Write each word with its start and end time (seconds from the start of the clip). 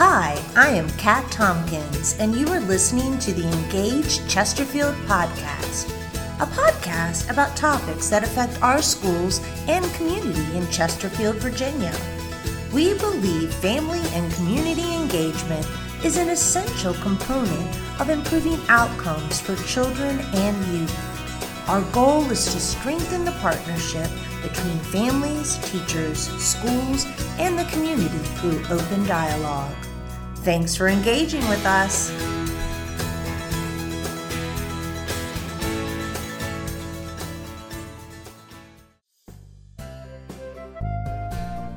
Hi, 0.00 0.40
I 0.54 0.68
am 0.68 0.88
Kat 0.90 1.28
Tompkins, 1.32 2.16
and 2.20 2.32
you 2.32 2.46
are 2.50 2.60
listening 2.60 3.18
to 3.18 3.32
the 3.32 3.48
Engaged 3.48 4.30
Chesterfield 4.30 4.94
podcast, 5.08 5.90
a 6.38 6.46
podcast 6.46 7.28
about 7.28 7.56
topics 7.56 8.08
that 8.08 8.22
affect 8.22 8.62
our 8.62 8.80
schools 8.80 9.40
and 9.66 9.84
community 9.94 10.56
in 10.56 10.70
Chesterfield, 10.70 11.38
Virginia. 11.38 11.92
We 12.72 12.94
believe 12.94 13.52
family 13.54 13.98
and 14.12 14.32
community 14.34 14.94
engagement 14.94 15.66
is 16.04 16.16
an 16.16 16.28
essential 16.28 16.94
component 16.94 18.00
of 18.00 18.08
improving 18.08 18.60
outcomes 18.68 19.40
for 19.40 19.56
children 19.66 20.20
and 20.32 20.66
youth. 20.66 21.68
Our 21.68 21.82
goal 21.90 22.22
is 22.30 22.44
to 22.52 22.60
strengthen 22.60 23.24
the 23.24 23.32
partnership 23.40 24.08
between 24.42 24.78
families, 24.78 25.58
teachers, 25.72 26.28
schools, 26.40 27.04
and 27.40 27.58
the 27.58 27.64
community 27.72 28.18
through 28.38 28.62
open 28.70 29.04
dialogue. 29.04 29.74
Thanks 30.48 30.74
for 30.74 30.88
engaging 30.88 31.46
with 31.50 31.62
us. 31.66 32.08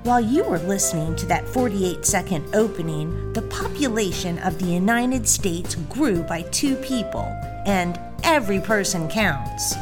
While 0.04 0.22
you 0.22 0.46
were 0.46 0.60
listening 0.60 1.18
to 1.18 1.26
that 1.26 1.46
48 1.50 2.06
second 2.06 2.56
opening, 2.56 3.34
the 3.34 3.42
population 3.42 4.40
of 4.40 4.58
the 4.58 4.68
United 4.68 5.28
States 5.28 5.76
grew 5.90 6.24
by 6.24 6.44
two 6.44 6.78
people, 6.78 7.26
and 7.66 8.00
every 8.24 8.62
person 8.62 9.10
counts. 9.10 9.76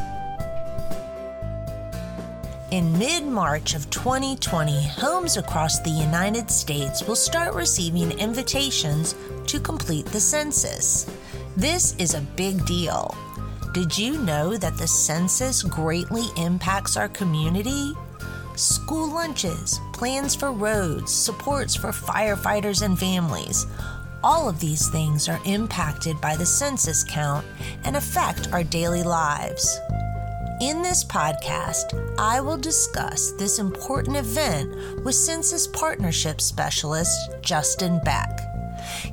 In 2.72 2.96
mid 3.00 3.26
March 3.26 3.74
of 3.74 3.90
2020, 3.90 4.88
homes 4.90 5.38
across 5.38 5.80
the 5.80 5.90
United 5.90 6.52
States 6.52 7.02
will 7.02 7.16
start 7.16 7.56
receiving 7.56 8.12
invitations 8.20 9.16
to 9.48 9.60
complete 9.60 10.06
the 10.06 10.20
census. 10.20 11.10
This 11.58 11.96
is 11.98 12.14
a 12.14 12.22
big 12.36 12.64
deal. 12.68 13.16
Did 13.74 13.98
you 13.98 14.20
know 14.20 14.56
that 14.56 14.78
the 14.78 14.88
census 14.88 15.64
greatly 15.64 16.26
impacts 16.38 16.96
our 16.96 17.10
community? 17.10 17.94
School 18.56 19.16
lunches, 19.16 19.80
plans 19.92 20.36
for 20.36 20.52
roads, 20.52 21.12
supports 21.12 21.76
for 21.76 21.90
firefighters 21.90 22.84
and 22.84 23.00
families. 23.00 23.66
All 24.24 24.48
of 24.48 24.60
these 24.60 24.90
things 24.90 25.28
are 25.28 25.42
impacted 25.44 26.22
by 26.22 26.36
the 26.36 26.46
census 26.46 27.04
count 27.04 27.48
and 27.84 27.96
affect 27.96 28.54
our 28.54 28.64
daily 28.64 29.02
lives. 29.02 29.80
In 30.62 30.82
this 30.82 31.06
podcast, 31.06 31.94
I 32.20 32.42
will 32.42 32.58
discuss 32.58 33.32
this 33.32 33.60
important 33.60 34.18
event 34.18 35.06
with 35.06 35.16
Census 35.16 35.68
Partnership 35.68 36.42
Specialist 36.42 37.32
Justin 37.42 38.02
Beck. 38.04 38.42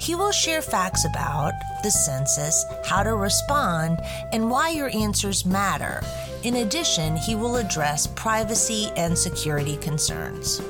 He 0.00 0.16
will 0.16 0.32
share 0.32 0.60
facts 0.60 1.04
about 1.04 1.52
the 1.84 1.90
census, 1.92 2.64
how 2.84 3.04
to 3.04 3.14
respond, 3.14 4.00
and 4.32 4.50
why 4.50 4.70
your 4.70 4.90
answers 4.92 5.46
matter. 5.46 6.02
In 6.42 6.56
addition, 6.56 7.16
he 7.16 7.36
will 7.36 7.54
address 7.54 8.08
privacy 8.08 8.90
and 8.96 9.16
security 9.16 9.76
concerns. 9.76 10.60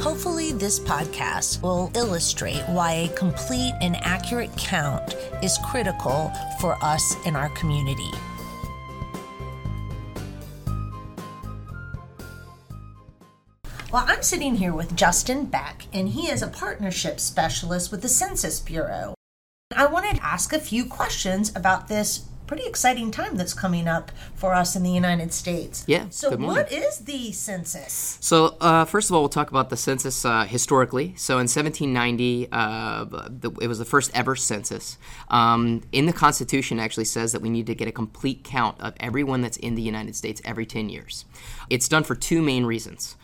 Hopefully, 0.00 0.52
this 0.52 0.80
podcast 0.80 1.60
will 1.60 1.90
illustrate 1.94 2.62
why 2.68 2.92
a 2.92 3.08
complete 3.08 3.74
and 3.82 3.96
accurate 3.96 4.56
count 4.56 5.14
is 5.42 5.58
critical 5.70 6.32
for 6.58 6.82
us 6.82 7.16
in 7.26 7.36
our 7.36 7.50
community. 7.50 8.10
Well, 13.94 14.06
I'm 14.08 14.24
sitting 14.24 14.56
here 14.56 14.74
with 14.74 14.96
Justin 14.96 15.44
Beck, 15.44 15.86
and 15.92 16.08
he 16.08 16.26
is 16.26 16.42
a 16.42 16.48
partnership 16.48 17.20
specialist 17.20 17.92
with 17.92 18.02
the 18.02 18.08
Census 18.08 18.58
Bureau. 18.58 19.14
I 19.76 19.86
wanted 19.86 20.16
to 20.16 20.24
ask 20.24 20.52
a 20.52 20.58
few 20.58 20.84
questions 20.84 21.54
about 21.54 21.86
this 21.86 22.26
pretty 22.48 22.66
exciting 22.66 23.12
time 23.12 23.36
that's 23.36 23.54
coming 23.54 23.86
up 23.86 24.10
for 24.34 24.52
us 24.52 24.74
in 24.74 24.82
the 24.82 24.90
United 24.90 25.32
States. 25.32 25.84
Yeah. 25.86 26.08
So, 26.10 26.36
what 26.36 26.72
is 26.72 26.98
the 27.04 27.30
census? 27.30 28.18
So, 28.20 28.56
uh, 28.60 28.84
first 28.84 29.10
of 29.10 29.14
all, 29.14 29.22
we'll 29.22 29.28
talk 29.28 29.50
about 29.50 29.70
the 29.70 29.76
census 29.76 30.24
uh, 30.24 30.44
historically. 30.44 31.14
So, 31.16 31.34
in 31.34 31.46
1790, 31.46 32.48
uh, 32.50 33.04
the, 33.04 33.52
it 33.62 33.68
was 33.68 33.78
the 33.78 33.84
first 33.84 34.10
ever 34.12 34.34
census. 34.34 34.98
Um, 35.28 35.82
in 35.92 36.06
the 36.06 36.12
Constitution, 36.12 36.80
actually 36.80 37.04
says 37.04 37.30
that 37.30 37.42
we 37.42 37.48
need 37.48 37.66
to 37.68 37.76
get 37.76 37.86
a 37.86 37.92
complete 37.92 38.42
count 38.42 38.80
of 38.80 38.94
everyone 38.98 39.40
that's 39.40 39.56
in 39.58 39.76
the 39.76 39.82
United 39.82 40.16
States 40.16 40.42
every 40.44 40.66
10 40.66 40.88
years. 40.88 41.26
It's 41.70 41.86
done 41.86 42.02
for 42.02 42.16
two 42.16 42.42
main 42.42 42.66
reasons. 42.66 43.14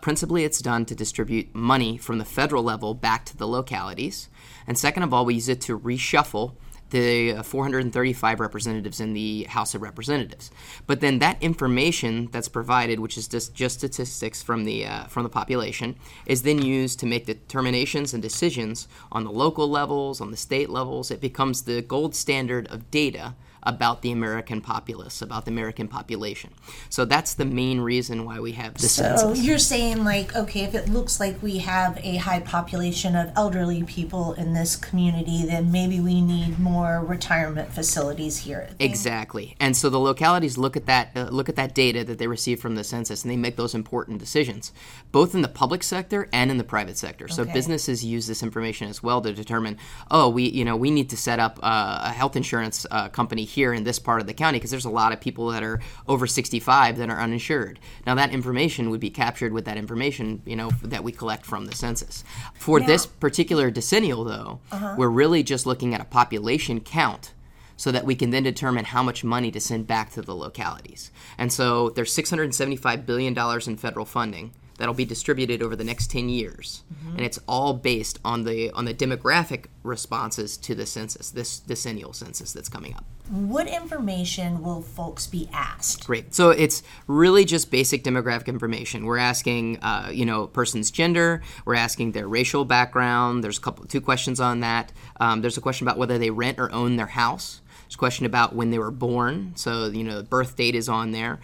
Principally, 0.00 0.44
it's 0.44 0.60
done 0.60 0.84
to 0.86 0.94
distribute 0.94 1.54
money 1.54 1.98
from 1.98 2.18
the 2.18 2.24
federal 2.24 2.62
level 2.62 2.94
back 2.94 3.24
to 3.26 3.36
the 3.36 3.48
localities. 3.48 4.28
And 4.66 4.78
second 4.78 5.02
of 5.02 5.12
all, 5.12 5.24
we 5.24 5.34
use 5.34 5.48
it 5.48 5.60
to 5.62 5.78
reshuffle 5.78 6.54
the 6.90 7.32
uh, 7.32 7.42
435 7.42 8.40
representatives 8.40 9.00
in 9.00 9.12
the 9.12 9.44
House 9.44 9.74
of 9.74 9.82
Representatives. 9.82 10.50
But 10.86 11.00
then 11.00 11.18
that 11.18 11.42
information 11.42 12.28
that's 12.32 12.48
provided, 12.48 13.00
which 13.00 13.18
is 13.18 13.28
just, 13.28 13.54
just 13.54 13.78
statistics 13.78 14.42
from 14.42 14.64
the 14.64 14.86
uh, 14.86 15.04
from 15.04 15.22
the 15.22 15.28
population, 15.28 15.96
is 16.26 16.42
then 16.42 16.62
used 16.62 16.98
to 17.00 17.06
make 17.06 17.26
determinations 17.26 18.14
and 18.14 18.22
decisions 18.22 18.88
on 19.12 19.24
the 19.24 19.32
local 19.32 19.68
levels, 19.68 20.20
on 20.20 20.30
the 20.30 20.36
state 20.36 20.70
levels. 20.70 21.10
It 21.10 21.20
becomes 21.20 21.62
the 21.62 21.82
gold 21.82 22.14
standard 22.14 22.66
of 22.68 22.90
data 22.90 23.34
about 23.68 24.02
the 24.02 24.10
American 24.10 24.60
populace, 24.60 25.20
about 25.22 25.44
the 25.44 25.50
American 25.50 25.86
population. 25.88 26.50
So 26.88 27.04
that's 27.04 27.34
the 27.34 27.44
main 27.44 27.80
reason 27.80 28.24
why 28.24 28.40
we 28.40 28.52
have 28.52 28.74
the 28.74 28.88
So, 28.88 29.02
census. 29.02 29.44
you're 29.44 29.58
saying, 29.58 30.04
like, 30.04 30.34
okay, 30.34 30.62
if 30.64 30.74
it 30.74 30.88
looks 30.88 31.20
like 31.20 31.42
we 31.42 31.58
have 31.58 31.98
a 32.02 32.16
high 32.16 32.40
population 32.40 33.14
of 33.14 33.30
elderly 33.36 33.82
people 33.84 34.32
in 34.34 34.54
this 34.54 34.74
community, 34.74 35.44
then 35.46 35.70
maybe 35.70 36.00
we 36.00 36.20
need 36.22 36.58
more 36.58 37.04
retirement 37.04 37.72
facilities 37.72 38.38
here. 38.38 38.70
Exactly, 38.80 39.54
and 39.60 39.76
so 39.76 39.90
the 39.90 39.98
localities 40.00 40.56
look 40.56 40.76
at 40.76 40.86
that 40.86 41.10
uh, 41.14 41.28
look 41.30 41.48
at 41.48 41.56
that 41.56 41.74
data 41.74 42.04
that 42.04 42.18
they 42.18 42.26
receive 42.26 42.58
from 42.60 42.74
the 42.74 42.84
census, 42.84 43.22
and 43.22 43.30
they 43.30 43.36
make 43.36 43.56
those 43.56 43.74
important 43.74 44.18
decisions, 44.18 44.72
both 45.12 45.34
in 45.34 45.42
the 45.42 45.48
public 45.62 45.82
sector 45.82 46.26
and 46.32 46.50
in 46.50 46.56
the 46.56 46.64
private 46.64 46.96
sector. 46.96 47.28
So 47.28 47.42
Okay. 47.42 47.52
businesses 47.52 48.04
use 48.04 48.26
this 48.26 48.42
information 48.42 48.88
as 48.88 49.02
well 49.02 49.20
to 49.20 49.32
determine, 49.32 49.76
oh, 50.10 50.28
we 50.30 50.44
you 50.58 50.64
know 50.64 50.76
we 50.76 50.90
need 50.90 51.10
to 51.10 51.16
set 51.16 51.38
up 51.38 51.58
uh, 51.62 52.00
a 52.10 52.12
health 52.12 52.34
insurance 52.36 52.86
uh, 52.90 53.08
company 53.08 53.44
here 53.44 53.57
in 53.72 53.84
this 53.84 53.98
part 53.98 54.20
of 54.20 54.26
the 54.26 54.34
county 54.34 54.58
because 54.58 54.70
there's 54.70 54.84
a 54.84 54.90
lot 54.90 55.12
of 55.12 55.20
people 55.20 55.48
that 55.48 55.62
are 55.62 55.80
over 56.06 56.26
65 56.26 56.98
that 56.98 57.10
are 57.10 57.20
uninsured. 57.20 57.78
Now 58.06 58.14
that 58.14 58.30
information 58.30 58.90
would 58.90 59.00
be 59.00 59.10
captured 59.10 59.52
with 59.52 59.64
that 59.64 59.76
information 59.76 60.42
you 60.44 60.56
know 60.56 60.70
that 60.82 61.04
we 61.04 61.12
collect 61.12 61.44
from 61.44 61.66
the 61.66 61.74
census. 61.74 62.24
For 62.54 62.80
this 62.80 63.06
particular 63.06 63.70
decennial, 63.70 64.24
though, 64.24 64.60
uh-huh. 64.70 64.94
we're 64.98 65.08
really 65.08 65.42
just 65.42 65.66
looking 65.66 65.94
at 65.94 66.00
a 66.00 66.04
population 66.04 66.80
count 66.80 67.34
so 67.76 67.92
that 67.92 68.04
we 68.04 68.14
can 68.14 68.30
then 68.30 68.42
determine 68.42 68.84
how 68.84 69.02
much 69.02 69.22
money 69.22 69.50
to 69.52 69.60
send 69.60 69.86
back 69.86 70.10
to 70.10 70.20
the 70.20 70.34
localities. 70.34 71.12
And 71.38 71.52
so 71.52 71.90
there's 71.90 72.14
$675 72.14 73.06
billion 73.06 73.38
in 73.38 73.76
federal 73.76 74.04
funding 74.04 74.52
that'll 74.78 74.94
be 74.94 75.04
distributed 75.04 75.62
over 75.62 75.76
the 75.76 75.84
next 75.84 76.10
10 76.10 76.28
years. 76.28 76.82
And 77.16 77.20
it's 77.20 77.38
all 77.46 77.74
based 77.74 78.18
on 78.24 78.44
the 78.44 78.70
on 78.70 78.84
the 78.84 78.94
demographic 78.94 79.66
responses 79.82 80.56
to 80.58 80.74
the 80.74 80.86
census, 80.86 81.30
this 81.30 81.58
decennial 81.58 82.12
census 82.12 82.52
that's 82.52 82.68
coming 82.68 82.94
up. 82.94 83.04
What 83.28 83.66
information 83.66 84.62
will 84.62 84.80
folks 84.80 85.26
be 85.26 85.48
asked? 85.52 86.06
Great. 86.06 86.34
So 86.34 86.50
it's 86.50 86.82
really 87.06 87.44
just 87.44 87.70
basic 87.70 88.02
demographic 88.04 88.46
information. 88.46 89.04
We're 89.04 89.18
asking, 89.18 89.80
uh, 89.80 90.10
you 90.12 90.24
know, 90.24 90.46
person's 90.46 90.90
gender. 90.90 91.42
We're 91.66 91.74
asking 91.74 92.12
their 92.12 92.26
racial 92.26 92.64
background. 92.64 93.44
There's 93.44 93.58
a 93.58 93.60
couple, 93.60 93.84
two 93.86 94.00
questions 94.00 94.40
on 94.40 94.60
that. 94.60 94.92
Um, 95.20 95.42
there's 95.42 95.58
a 95.58 95.60
question 95.60 95.86
about 95.86 95.98
whether 95.98 96.18
they 96.18 96.30
rent 96.30 96.58
or 96.58 96.72
own 96.72 96.96
their 96.96 97.06
house. 97.06 97.60
There's 97.82 97.96
a 97.96 97.98
question 97.98 98.26
about 98.26 98.54
when 98.54 98.70
they 98.70 98.78
were 98.78 98.90
born. 98.90 99.52
So 99.56 99.86
you 99.86 100.04
know, 100.04 100.18
the 100.18 100.22
birth 100.22 100.56
date 100.56 100.74
is 100.74 100.88
on 100.88 101.10
there. 101.10 101.40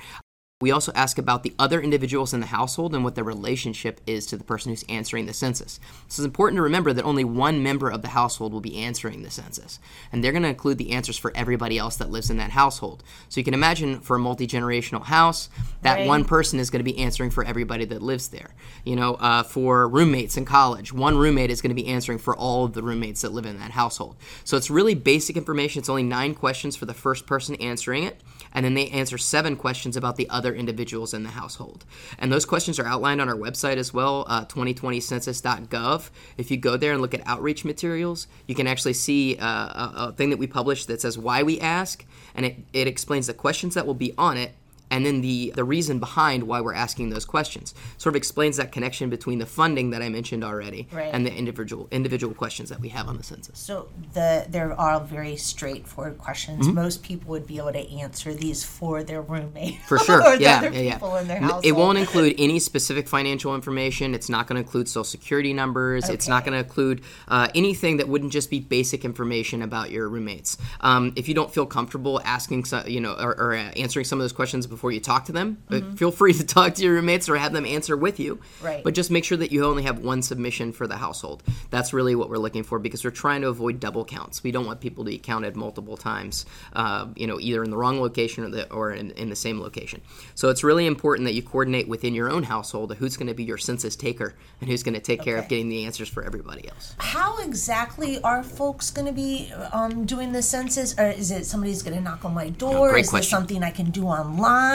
We 0.61 0.71
also 0.71 0.93
ask 0.95 1.19
about 1.19 1.43
the 1.43 1.53
other 1.59 1.81
individuals 1.83 2.33
in 2.33 2.39
the 2.39 2.47
household 2.47 2.95
and 2.95 3.03
what 3.03 3.17
their 3.17 3.25
relationship 3.25 4.01
is 4.07 4.25
to 4.27 4.37
the 4.37 4.45
person 4.45 4.71
who's 4.71 4.85
answering 4.89 5.27
the 5.27 5.35
census. 5.35 5.81
So 6.07 6.21
it's 6.23 6.27
important 6.27 6.59
to 6.59 6.63
remember 6.63 6.93
that 6.93 7.05
only 7.05 7.25
one 7.25 7.61
member 7.61 7.91
of 7.91 8.03
the 8.03 8.09
household 8.09 8.53
will 8.53 8.61
be 8.61 8.79
answering 8.79 9.23
the 9.23 9.33
census, 9.33 9.81
and 10.13 10.23
they're 10.23 10.31
going 10.31 10.45
to 10.45 10.49
include 10.49 10.79
the 10.79 10.93
answers 10.93 11.19
for 11.19 11.33
everybody 11.35 11.77
else 11.77 11.97
that 11.97 12.09
lives 12.09 12.31
in 12.31 12.37
that 12.37 12.53
household. 12.53 13.03
So 13.29 13.41
you 13.41 13.45
can 13.45 13.53
imagine 13.53 13.99
for 13.99 14.15
a 14.15 14.21
multi 14.21 14.47
generational 14.47 15.03
house, 15.03 15.51
that 15.83 15.97
Right. 15.97 16.07
one 16.07 16.25
person 16.25 16.61
is 16.61 16.71
going 16.71 16.85
to 16.85 16.91
be 16.91 16.99
answering 16.99 17.31
for 17.31 17.45
everybody 17.45 17.85
that 17.87 18.01
lives 18.01 18.29
there. 18.29 18.55
You 18.85 18.95
know, 18.95 19.15
uh, 19.15 19.43
for 19.43 19.89
roommates 19.89 20.37
in 20.37 20.45
college, 20.45 20.93
one 20.93 21.19
roommate 21.19 21.51
is 21.51 21.61
going 21.63 21.77
to 21.77 21.83
be 21.83 21.89
answering 21.89 22.19
for 22.19 22.35
all 22.35 22.65
of 22.65 22.75
the 22.75 22.83
roommates 22.83 23.23
that 23.23 23.33
live 23.33 23.45
in 23.45 23.59
that 23.59 23.73
household. 23.73 24.15
So 24.45 24.57
it's 24.57 24.71
really 24.71 24.95
basic 24.95 25.37
information. 25.37 25.81
It's 25.81 25.89
only 25.89 26.05
nine 26.05 26.33
questions 26.35 26.77
for 26.77 26.87
the 26.87 26.95
first 26.95 27.27
person 27.27 27.57
answering 27.57 28.05
it, 28.05 28.21
and 28.55 28.65
then 28.65 28.75
they 28.75 28.89
answer 28.89 29.19
seven 29.19 29.57
questions 29.57 29.97
about 29.97 30.17
the 30.17 30.31
other 30.31 30.55
individuals 30.55 31.13
in 31.13 31.25
the 31.25 31.31
household. 31.31 31.85
And 32.19 32.33
those 32.33 32.47
questions 32.47 32.79
are 32.79 32.87
outlined 32.87 33.21
on 33.21 33.29
our 33.29 33.35
website 33.35 33.77
as 33.77 33.93
well, 33.93 34.25
uh, 34.29 34.47
2020census.gov. 34.47 36.11
If 36.39 36.51
you 36.51 36.57
go 36.57 36.77
there 36.77 36.93
and 36.93 37.03
look 37.03 37.15
at 37.15 37.27
outreach 37.27 37.65
materials, 37.65 38.29
you 38.47 38.55
can 38.55 38.67
actually 38.67 38.95
see 38.95 39.37
uh, 39.37 39.47
a, 39.47 39.93
a 39.97 40.13
thing 40.13 40.31
that 40.31 40.39
we 40.39 40.47
published 40.47 40.87
that 40.89 41.01
says 41.01 41.19
why 41.19 41.43
we 41.43 41.61
ask, 41.61 42.05
and 42.35 42.47
it, 42.47 42.57
it 42.73 42.87
explains 42.87 43.27
the 43.27 43.35
questions 43.35 43.75
that 43.75 43.87
will 43.87 43.95
be 43.95 44.15
on 44.17 44.37
it 44.37 44.53
and 44.95 45.05
then 45.05 45.21
the 45.23 45.53
the 45.57 45.65
reason 45.65 45.99
behind 45.99 46.45
why 46.45 46.61
we're 46.61 46.73
asking 46.87 47.11
those 47.11 47.25
questions. 47.25 47.75
Sort 47.99 48.13
of 48.13 48.17
explains 48.17 48.57
that 48.59 48.71
connection 48.71 49.11
between 49.11 49.41
the 49.41 49.47
funding 49.47 49.91
that 49.91 50.03
I 50.03 50.09
mentioned 50.09 50.45
already 50.45 50.87
Right. 50.93 51.11
and 51.13 51.27
the 51.27 51.35
individual 51.35 51.89
individual 51.91 52.33
questions 52.33 52.69
that 52.69 52.81
we 52.81 52.91
have 52.91 53.09
on 53.09 53.17
the 53.17 53.25
census. 53.25 53.59
So 53.59 53.89
the 54.13 54.47
there 54.49 54.73
are 54.79 55.01
very 55.01 55.37
straightforward 55.37 56.19
questions. 56.19 56.67
Mm-hmm. 56.67 56.77
Most 56.77 57.03
people 57.03 57.31
would 57.31 57.47
be 57.47 57.59
able 57.59 57.73
to 57.73 57.91
answer 57.99 58.33
these 58.33 58.63
for 58.63 59.03
their 59.03 59.21
roommate. 59.21 59.81
For 59.89 59.99
sure, 60.07 60.21
yeah, 60.37 60.59
other 60.59 60.71
yeah, 60.71 60.81
yeah. 60.81 60.93
people 60.95 61.17
in 61.17 61.27
their 61.27 61.41
household. 61.41 61.67
It 61.67 61.73
won't 61.73 61.99
include 61.99 62.35
any 62.39 62.61
specific 62.61 63.09
financial 63.09 63.55
information. 63.55 64.15
It's 64.15 64.29
not 64.29 64.47
going 64.47 64.57
to 64.57 64.61
include 64.67 64.89
social 64.89 65.05
security 65.05 65.53
numbers. 65.53 66.09
It's 66.09 66.29
not 66.29 66.45
going 66.45 66.53
to 66.53 66.61
include 66.61 67.03
uh, 67.27 67.49
anything 67.55 67.97
that 67.99 68.09
wouldn't 68.09 68.33
just 68.33 68.49
be 68.51 68.61
basic 68.61 69.05
information 69.05 69.61
about 69.63 69.91
your 69.91 70.09
roommates. 70.09 70.57
Um, 70.81 71.13
if 71.17 71.29
you 71.29 71.35
don't 71.35 71.53
feel 71.53 71.67
comfortable 71.67 72.21
asking, 72.25 72.65
so, 72.67 72.85
you 72.87 73.01
know, 73.01 73.15
or, 73.15 73.39
or 73.39 73.55
uh, 73.55 73.71
answering 73.77 74.05
some 74.05 74.19
of 74.21 74.23
those 74.25 74.33
questions 74.33 74.67
before 74.67 74.84
you 74.93 75.01
talk 75.01 75.27
to 75.27 75.33
them, 75.33 75.63
uh, 75.71 75.81
feel 75.97 76.11
free 76.11 76.33
to 76.33 76.45
talk 76.47 76.75
to 76.75 76.83
your 76.83 76.95
roommates 76.95 77.29
or 77.29 77.37
have 77.37 77.53
them 77.53 77.67
answer 77.67 77.97
with 77.97 78.19
you. 78.21 78.37
Mm-hmm. 78.37 78.67
Right. 78.67 78.85
But 78.85 78.95
just 78.95 79.11
make 79.11 79.25
sure 79.25 79.39
that 79.39 79.53
you 79.53 79.65
only 79.65 79.85
have 79.85 79.99
one 79.99 80.23
submission 80.23 80.73
for 80.73 80.87
the 80.87 80.97
household. 80.97 81.43
That's 81.71 81.93
really 81.93 82.15
what 82.15 82.31
we're 82.31 82.39
looking 82.39 82.63
for 82.63 82.79
because 82.79 83.05
we're 83.05 83.11
trying 83.11 83.43
to 83.43 83.49
avoid 83.49 83.81
double 83.81 84.05
counts. 84.05 84.43
We 84.43 84.53
don't 84.53 84.67
want 84.67 84.81
people 84.81 85.05
to 85.05 85.11
be 85.11 85.19
counted 85.19 85.57
multiple 85.57 85.97
times, 85.97 86.47
uh, 86.73 87.09
you 87.17 87.27
know, 87.27 87.39
either 87.41 87.63
in 87.63 87.71
the 87.71 87.77
wrong 87.77 88.01
location 88.01 88.45
or, 88.45 88.49
the, 88.49 88.73
or 88.73 88.93
in, 88.93 89.11
in 89.13 89.29
the 89.31 89.37
same 89.37 89.61
location. 89.61 90.01
So 90.35 90.49
it's 90.49 90.65
really 90.65 90.87
important 90.87 91.27
that 91.27 91.35
you 91.35 91.43
coordinate 91.43 91.89
within 91.89 92.15
your 92.15 92.31
own 92.31 92.43
household 92.43 92.95
who's 92.95 93.17
going 93.17 93.29
to 93.29 93.35
be 93.35 93.45
your 93.45 93.59
census 93.59 93.97
taker 93.97 94.35
and 94.61 94.71
who's 94.71 94.83
going 94.83 94.95
to 94.95 95.01
take 95.01 95.23
care 95.23 95.37
of 95.37 95.49
getting 95.49 95.69
the 95.69 95.85
answers 95.85 96.09
for 96.09 96.25
everybody 96.25 96.69
else. 96.69 96.95
How 96.99 97.39
exactly 97.39 98.21
are 98.23 98.43
folks 98.43 98.91
going 98.91 99.07
to 99.07 99.13
be 99.13 99.53
um, 99.73 100.05
doing 100.05 100.33
the 100.33 100.43
census? 100.43 100.99
Or 100.99 101.07
is 101.07 101.31
it 101.31 101.47
somebody's 101.47 101.83
going 101.83 101.97
to 101.97 102.03
knock 102.03 102.25
on 102.25 102.35
my 102.35 102.51
door? 102.51 102.91
great 102.91 103.05
is 103.05 103.11
question. 103.11 103.23
this 103.23 103.31
something 103.31 103.63
I 103.63 103.71
can 103.71 103.91
do 103.91 104.07
online? 104.07 104.74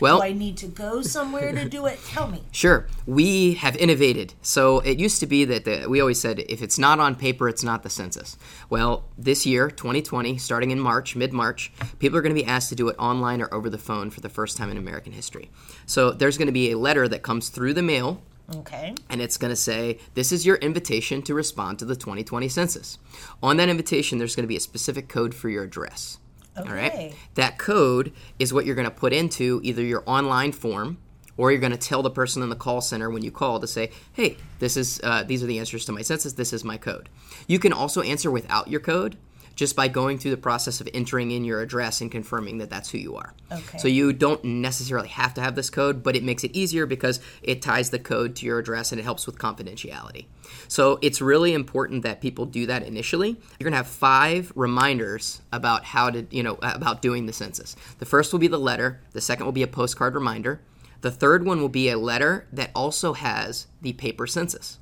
Well- 0.00 0.18
do 0.18 0.22
I 0.24 0.32
need 0.32 0.56
to 0.58 0.66
go 0.66 1.02
somewhere 1.02 1.52
to 1.52 1.68
do 1.68 1.86
it? 1.86 1.98
Tell 2.06 2.28
me. 2.28 2.42
Sure, 2.52 2.86
we 3.06 3.54
have 3.54 3.76
innovated. 3.76 4.34
So 4.42 4.80
it 4.80 4.98
used 4.98 5.20
to 5.20 5.26
be 5.26 5.44
that 5.46 5.64
the, 5.64 5.86
we 5.88 6.00
always 6.00 6.20
said 6.20 6.38
if 6.48 6.62
it's 6.62 6.78
not 6.78 6.98
on 7.00 7.14
paper, 7.16 7.48
it's 7.48 7.64
not 7.64 7.82
the 7.82 7.90
census. 7.90 8.36
Well, 8.68 9.04
this 9.18 9.44
year, 9.46 9.70
2020, 9.70 10.38
starting 10.38 10.70
in 10.70 10.78
March, 10.80 11.16
mid 11.16 11.32
March, 11.32 11.72
people 11.98 12.18
are 12.18 12.22
going 12.22 12.34
to 12.34 12.40
be 12.42 12.46
asked 12.46 12.68
to 12.70 12.74
do 12.74 12.88
it 12.88 12.96
online 12.98 13.40
or 13.42 13.52
over 13.52 13.68
the 13.68 13.78
phone 13.78 14.10
for 14.10 14.20
the 14.20 14.28
first 14.28 14.56
time 14.56 14.70
in 14.70 14.76
American 14.76 15.12
history. 15.12 15.50
So 15.86 16.10
there's 16.12 16.38
going 16.38 16.46
to 16.46 16.52
be 16.52 16.70
a 16.70 16.78
letter 16.78 17.08
that 17.08 17.22
comes 17.22 17.48
through 17.48 17.74
the 17.74 17.82
mail 17.82 18.22
Okay. 18.56 18.94
and 19.08 19.20
it's 19.20 19.36
going 19.36 19.50
to 19.50 19.56
say, 19.56 19.98
This 20.14 20.32
is 20.32 20.44
your 20.44 20.56
invitation 20.56 21.22
to 21.22 21.34
respond 21.34 21.78
to 21.78 21.84
the 21.84 21.94
2020 21.96 22.48
census. 22.48 22.98
On 23.42 23.56
that 23.58 23.68
invitation, 23.68 24.18
there's 24.18 24.34
going 24.34 24.44
to 24.44 24.48
be 24.48 24.56
a 24.56 24.60
specific 24.60 25.08
code 25.08 25.34
for 25.34 25.48
your 25.48 25.64
address. 25.64 26.18
All 26.56 26.64
right? 26.64 27.14
That 27.34 27.58
code 27.58 28.12
is 28.38 28.52
what 28.52 28.66
you're 28.66 28.74
going 28.74 28.88
to 28.88 28.94
put 28.94 29.12
into 29.12 29.60
either 29.62 29.82
your 29.82 30.02
online 30.06 30.52
form 30.52 30.98
or 31.36 31.50
you're 31.50 31.60
going 31.60 31.72
to 31.72 31.78
tell 31.78 32.02
the 32.02 32.10
person 32.10 32.42
in 32.42 32.50
the 32.50 32.56
call 32.56 32.80
center 32.80 33.08
when 33.08 33.22
you 33.22 33.30
call 33.30 33.60
to 33.60 33.66
say, 33.66 33.90
"Hey, 34.12 34.36
this 34.58 34.76
is 34.76 35.00
uh, 35.02 35.22
these 35.22 35.42
are 35.42 35.46
the 35.46 35.58
answers 35.58 35.84
to 35.86 35.92
my 35.92 36.02
census. 36.02 36.34
This 36.34 36.52
is 36.52 36.64
my 36.64 36.76
code." 36.76 37.08
You 37.46 37.58
can 37.58 37.72
also 37.72 38.02
answer 38.02 38.30
without 38.30 38.68
your 38.68 38.80
code 38.80 39.16
just 39.54 39.76
by 39.76 39.88
going 39.88 40.18
through 40.18 40.30
the 40.30 40.36
process 40.36 40.80
of 40.80 40.88
entering 40.94 41.30
in 41.30 41.44
your 41.44 41.60
address 41.60 42.00
and 42.00 42.10
confirming 42.10 42.58
that 42.58 42.70
that's 42.70 42.90
who 42.90 42.98
you 42.98 43.16
are. 43.16 43.34
Okay. 43.52 43.78
So 43.78 43.88
you 43.88 44.12
don't 44.12 44.42
necessarily 44.44 45.08
have 45.08 45.34
to 45.34 45.40
have 45.40 45.54
this 45.54 45.70
code, 45.70 46.02
but 46.02 46.16
it 46.16 46.24
makes 46.24 46.44
it 46.44 46.54
easier 46.56 46.86
because 46.86 47.20
it 47.42 47.62
ties 47.62 47.90
the 47.90 47.98
code 47.98 48.36
to 48.36 48.46
your 48.46 48.58
address 48.58 48.92
and 48.92 49.00
it 49.00 49.04
helps 49.04 49.26
with 49.26 49.38
confidentiality. 49.38 50.26
So 50.68 50.98
it's 51.02 51.20
really 51.20 51.52
important 51.52 52.02
that 52.02 52.20
people 52.20 52.46
do 52.46 52.66
that 52.66 52.82
initially. 52.82 53.30
You're 53.58 53.64
going 53.64 53.72
to 53.72 53.78
have 53.78 53.86
five 53.86 54.52
reminders 54.54 55.42
about 55.52 55.84
how 55.84 56.10
to, 56.10 56.26
you 56.30 56.42
know, 56.42 56.58
about 56.62 57.02
doing 57.02 57.26
the 57.26 57.32
census. 57.32 57.76
The 57.98 58.06
first 58.06 58.32
will 58.32 58.40
be 58.40 58.48
the 58.48 58.58
letter, 58.58 59.00
the 59.12 59.20
second 59.20 59.44
will 59.46 59.52
be 59.52 59.62
a 59.62 59.68
postcard 59.68 60.14
reminder. 60.14 60.60
The 61.00 61.10
third 61.10 61.46
one 61.46 61.60
will 61.60 61.70
be 61.70 61.88
a 61.88 61.98
letter 61.98 62.46
that 62.52 62.70
also 62.74 63.14
has 63.14 63.66
the 63.80 63.94
paper 63.94 64.26
census. 64.26 64.78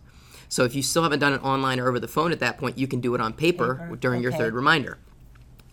So 0.49 0.65
if 0.65 0.75
you 0.75 0.83
still 0.83 1.03
haven't 1.03 1.21
done 1.21 1.33
it 1.33 1.45
online 1.45 1.79
or 1.79 1.89
over 1.89 2.01
the 2.01 2.09
phone 2.09 2.33
at 2.33 2.41
that 2.41 2.59
point, 2.59 2.79
you 2.79 2.87
can 2.87 3.01
do 3.01 3.15
it 3.15 3.21
on 3.21 3.33
paper, 3.33 3.77
Paper, 3.77 3.97
during 3.97 4.23
your 4.23 4.33
third 4.33 4.55
reminder. 4.55 4.99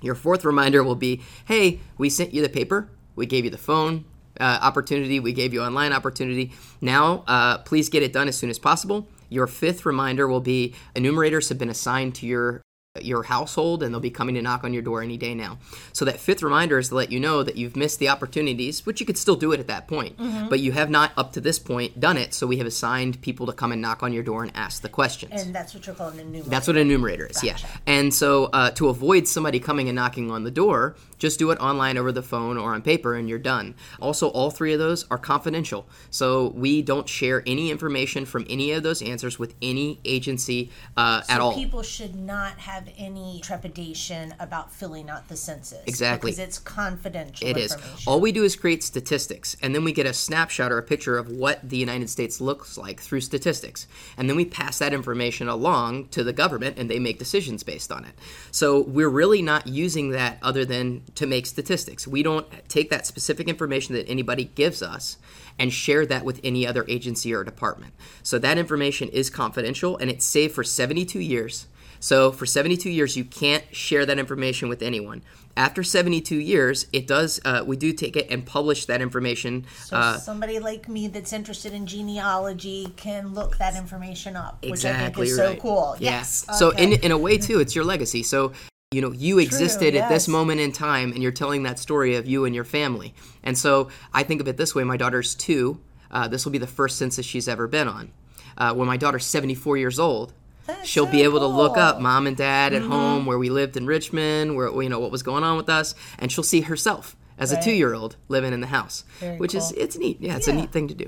Your 0.02 0.16
fourth 0.16 0.44
reminder 0.46 0.84
will 0.84 0.96
be, 0.96 1.22
"Hey, 1.46 1.80
we 1.98 2.10
sent 2.10 2.34
you 2.34 2.42
the 2.42 2.50
paper. 2.50 2.90
We 3.16 3.26
gave 3.26 3.46
you 3.46 3.50
the 3.50 3.58
phone 3.58 4.06
uh, 4.40 4.60
opportunity. 4.62 5.20
We 5.20 5.32
gave 5.32 5.54
you 5.54 5.62
online 5.62 5.94
opportunity. 5.94 6.52
Now, 6.82 7.24
uh, 7.28 7.60
please 7.60 7.88
get 7.90 8.04
it 8.04 8.12
done 8.12 8.28
as 8.28 8.38
soon 8.38 8.50
as 8.50 8.60
possible." 8.60 9.08
Your 9.30 9.48
fifth 9.48 9.86
reminder 9.86 10.28
will 10.28 10.42
be, 10.42 10.76
"Enumerators 10.96 11.50
have 11.50 11.58
been 11.58 11.70
assigned 11.70 12.14
to 12.16 12.28
your 12.28 12.62
your 13.02 13.24
household 13.24 13.84
and 13.84 13.94
they'll 13.94 14.00
be 14.00 14.10
coming 14.10 14.36
to 14.36 14.42
knock 14.42 14.64
on 14.64 14.74
your 14.74 14.82
door 14.82 15.02
any 15.02 15.18
day 15.18 15.34
now. 15.36 15.58
So 15.94 16.06
that 16.06 16.20
fifth 16.20 16.42
reminder 16.42 16.78
is 16.80 16.90
to 16.90 16.96
let 16.96 17.12
you 17.12 17.20
know 17.20 17.44
that 17.44 17.56
you've 17.56 17.76
missed 17.76 18.00
the 18.00 18.10
opportunities, 18.10 18.86
which 18.86 19.00
you 19.00 19.06
could 19.06 19.18
still 19.18 19.36
do 19.36 19.52
it 19.52 19.60
at 19.60 19.68
that 19.68 19.88
point, 19.88 20.18
Mm-hmm. 20.18 20.50
but 20.50 20.60
you 20.60 20.72
have 20.72 20.90
not 20.90 21.12
up 21.18 21.34
to 21.34 21.42
this 21.42 21.60
point 21.60 22.00
done 22.00 22.18
it. 22.18 22.34
So 22.34 22.48
we 22.48 22.58
have 22.58 22.68
assigned 22.68 23.22
people 23.22 23.46
to 23.48 23.54
come 23.54 23.72
and 23.72 23.82
knock 23.82 24.02
on 24.04 24.14
your 24.14 24.24
door 24.24 24.44
and 24.44 24.52
ask 24.56 24.82
the 24.82 24.90
questions. 24.90 25.42
And 25.42 25.54
that's 25.54 25.74
what 25.74 25.86
you're 25.86 25.96
calling 25.96 26.20
a 26.20 26.24
new. 26.24 26.44
That's 26.44 26.68
what 26.68 26.76
an 26.78 26.84
enumerator 26.84 27.26
is, 27.28 27.44
yeah. 27.44 27.58
And 27.86 28.14
so 28.14 28.46
uh, 28.46 28.72
to 28.72 28.90
avoid 28.90 29.28
somebody 29.28 29.60
coming 29.60 29.90
and 29.90 29.96
knocking 29.96 30.32
on 30.32 30.44
the 30.44 30.52
door, 30.52 30.96
just 31.26 31.40
do 31.40 31.52
it 31.52 31.60
online 31.60 31.98
over 31.98 32.12
the 32.12 32.22
phone 32.22 32.58
or 32.58 32.74
on 32.74 32.82
paper 32.82 33.16
and 33.16 33.28
you're 33.28 33.40
done. 33.40 33.76
Also, 34.00 34.30
all 34.30 34.52
three 34.52 34.74
of 34.74 34.80
those 34.80 35.06
are 35.10 35.18
confidential. 35.18 35.88
So 36.12 36.50
we 36.56 36.82
don't 36.82 37.10
share 37.10 37.44
any 37.46 37.72
information 37.72 38.26
from 38.26 38.46
any 38.50 38.72
of 38.72 38.84
those 38.84 39.02
answers 39.02 39.40
with 39.40 39.56
any 39.62 40.00
agency 40.06 40.72
uh, 40.96 41.24
at 41.28 41.42
all. 41.42 41.54
People 41.54 41.82
should 41.84 42.16
not 42.16 42.60
have 42.60 42.90
any 42.98 43.42
trepidation 43.44 44.34
about 44.40 44.72
filling 44.72 45.10
out 45.10 45.28
the 45.28 45.36
census. 45.36 45.82
Exactly. 45.88 46.32
Because 46.32 46.40
it's 46.40 46.60
confidential 46.60 47.48
It 47.48 47.58
is. 47.58 47.76
All 48.06 48.20
we 48.22 48.32
do 48.32 48.44
is 48.44 48.56
create 48.56 48.84
statistics, 48.84 49.58
and 49.62 49.74
then 49.74 49.84
we 49.84 49.92
get 49.92 50.06
a 50.06 50.14
snapshot 50.14 50.72
or 50.72 50.78
a 50.78 50.84
picture 50.84 51.18
of 51.18 51.30
what 51.30 51.68
the 51.68 51.78
United 51.78 52.10
States 52.10 52.40
looks 52.40 52.78
like 52.78 53.00
through 53.00 53.22
statistics. 53.22 53.88
And 54.18 54.30
then 54.30 54.36
we 54.36 54.46
pass 54.46 54.80
that 54.80 54.94
information 54.94 55.48
along 55.48 56.10
to 56.10 56.24
the 56.24 56.34
government, 56.34 56.78
and 56.78 56.90
they 56.90 57.00
make 57.00 57.20
decisions 57.20 57.64
based 57.64 57.92
on 57.92 58.06
it. 58.06 58.14
So 58.52 58.82
we're 58.82 59.10
really 59.10 59.42
not 59.42 59.68
using 59.68 60.10
that 60.12 60.38
other 60.42 60.66
than 60.66 61.02
to 61.16 61.26
make 61.26 61.46
statistics. 61.46 62.08
We 62.08 62.24
don't 62.24 62.48
take 62.68 62.90
that 62.90 63.08
specific 63.08 63.48
information 63.48 63.96
that 63.96 64.08
anybody 64.10 64.46
gives 64.46 64.82
us 64.82 65.18
and 65.58 65.72
share 65.72 66.06
that 66.06 66.26
with 66.26 66.40
any 66.44 66.68
other 66.68 66.86
agency 66.88 67.34
or 67.34 67.44
department. 67.44 67.94
So 68.24 68.38
that 68.40 68.58
information 68.58 69.10
is 69.10 69.30
confidential, 69.30 69.98
and 69.98 70.10
it's 70.10 70.26
saved 70.26 70.54
for 70.54 70.64
72 70.64 71.20
years. 71.20 71.68
So 72.00 72.32
for 72.32 72.46
72 72.46 72.90
years, 72.90 73.16
you 73.18 73.24
can't 73.24 73.64
share 73.74 74.06
that 74.06 74.20
information 74.20 74.70
with 74.70 74.82
anyone. 74.82 75.24
After 75.58 75.84
72 75.84 76.36
years, 76.36 76.86
it 76.92 77.08
does. 77.08 77.40
Uh, 77.46 77.64
we 77.66 77.78
do 77.78 77.94
take 77.94 78.18
it 78.18 78.28
and 78.30 78.46
publish 78.46 78.86
that 78.86 79.02
information. 79.02 79.66
So 79.86 79.96
uh, 79.96 80.18
somebody 80.18 80.60
like 80.60 80.90
me 80.90 81.08
that's 81.08 81.32
interested 81.32 81.74
in 81.74 81.88
genealogy 81.88 82.94
can 82.98 83.34
look 83.34 83.58
that 83.58 83.76
information 83.76 84.36
up, 84.36 84.62
which 84.62 84.84
I 84.84 84.92
think 84.92 85.18
exactly 85.18 85.28
is 85.28 85.40
right. 85.40 85.56
so 85.56 85.62
cool. 85.62 85.96
Yeah. 85.98 86.12
Yes. 86.12 86.46
So 86.60 86.72
in 86.72 86.94
in 86.94 87.12
a 87.12 87.18
way 87.18 87.38
too, 87.38 87.62
it's 87.62 87.74
your 87.74 87.86
legacy. 87.86 88.22
So 88.22 88.52
you 88.96 89.02
know 89.02 89.12
you 89.12 89.40
existed 89.40 89.94
at 89.94 90.10
this 90.10 90.28
moment 90.28 90.62
in 90.62 90.72
time, 90.72 91.12
and 91.12 91.22
you're 91.22 91.32
telling 91.34 91.64
that 91.64 91.78
story 91.78 92.16
of 92.16 92.26
you 92.26 92.46
and 92.46 92.56
your 92.56 92.64
family. 92.64 93.14
And 93.44 93.58
so 93.58 93.90
I 94.14 94.24
think 94.24 94.40
of 94.40 94.48
it 94.48 94.56
this 94.56 94.74
way: 94.74 94.84
my 94.86 94.96
daughter's 94.98 95.36
two. 95.36 95.82
Uh, 96.10 96.30
this 96.30 96.46
will 96.46 96.54
be 96.54 96.58
the 96.58 96.68
first 96.68 96.98
census 96.98 97.26
she's 97.26 97.48
ever 97.50 97.68
been 97.68 97.90
on. 97.90 98.12
Uh, 98.58 98.74
when 98.74 98.88
my 98.88 98.96
daughter's 98.96 99.26
74 99.26 99.76
years 99.76 100.00
old, 100.00 100.32
That's 100.66 100.88
she'll 100.88 101.08
so 101.08 101.12
be 101.12 101.24
able 101.24 101.40
to 101.40 101.48
look 101.48 101.78
up 101.78 102.00
mom 102.00 102.26
and 102.26 102.38
dad 102.38 102.72
at 102.74 102.84
home 102.84 103.26
where 103.26 103.38
we 103.38 103.50
lived 103.50 103.76
in 103.76 103.86
Richmond, 103.86 104.56
where 104.56 104.70
you 104.82 104.88
know 104.88 105.00
what 105.00 105.12
was 105.12 105.24
going 105.24 105.44
on 105.44 105.58
with 105.58 105.68
us, 105.68 105.94
and 106.18 106.32
she'll 106.32 106.44
see 106.44 106.62
herself 106.62 107.18
as 107.38 107.52
a 107.52 107.62
two-year-old 107.62 108.16
living 108.30 108.54
in 108.54 108.62
the 108.62 108.68
house, 108.68 109.04
Very 109.20 109.38
which 109.38 109.54
is 109.54 109.74
it's 109.74 109.98
neat. 109.98 110.22
Yeah, 110.22 110.38
it's 110.38 110.48
a 110.48 110.54
neat 110.54 110.72
thing 110.72 110.88
to 110.88 110.94
do. 110.96 111.08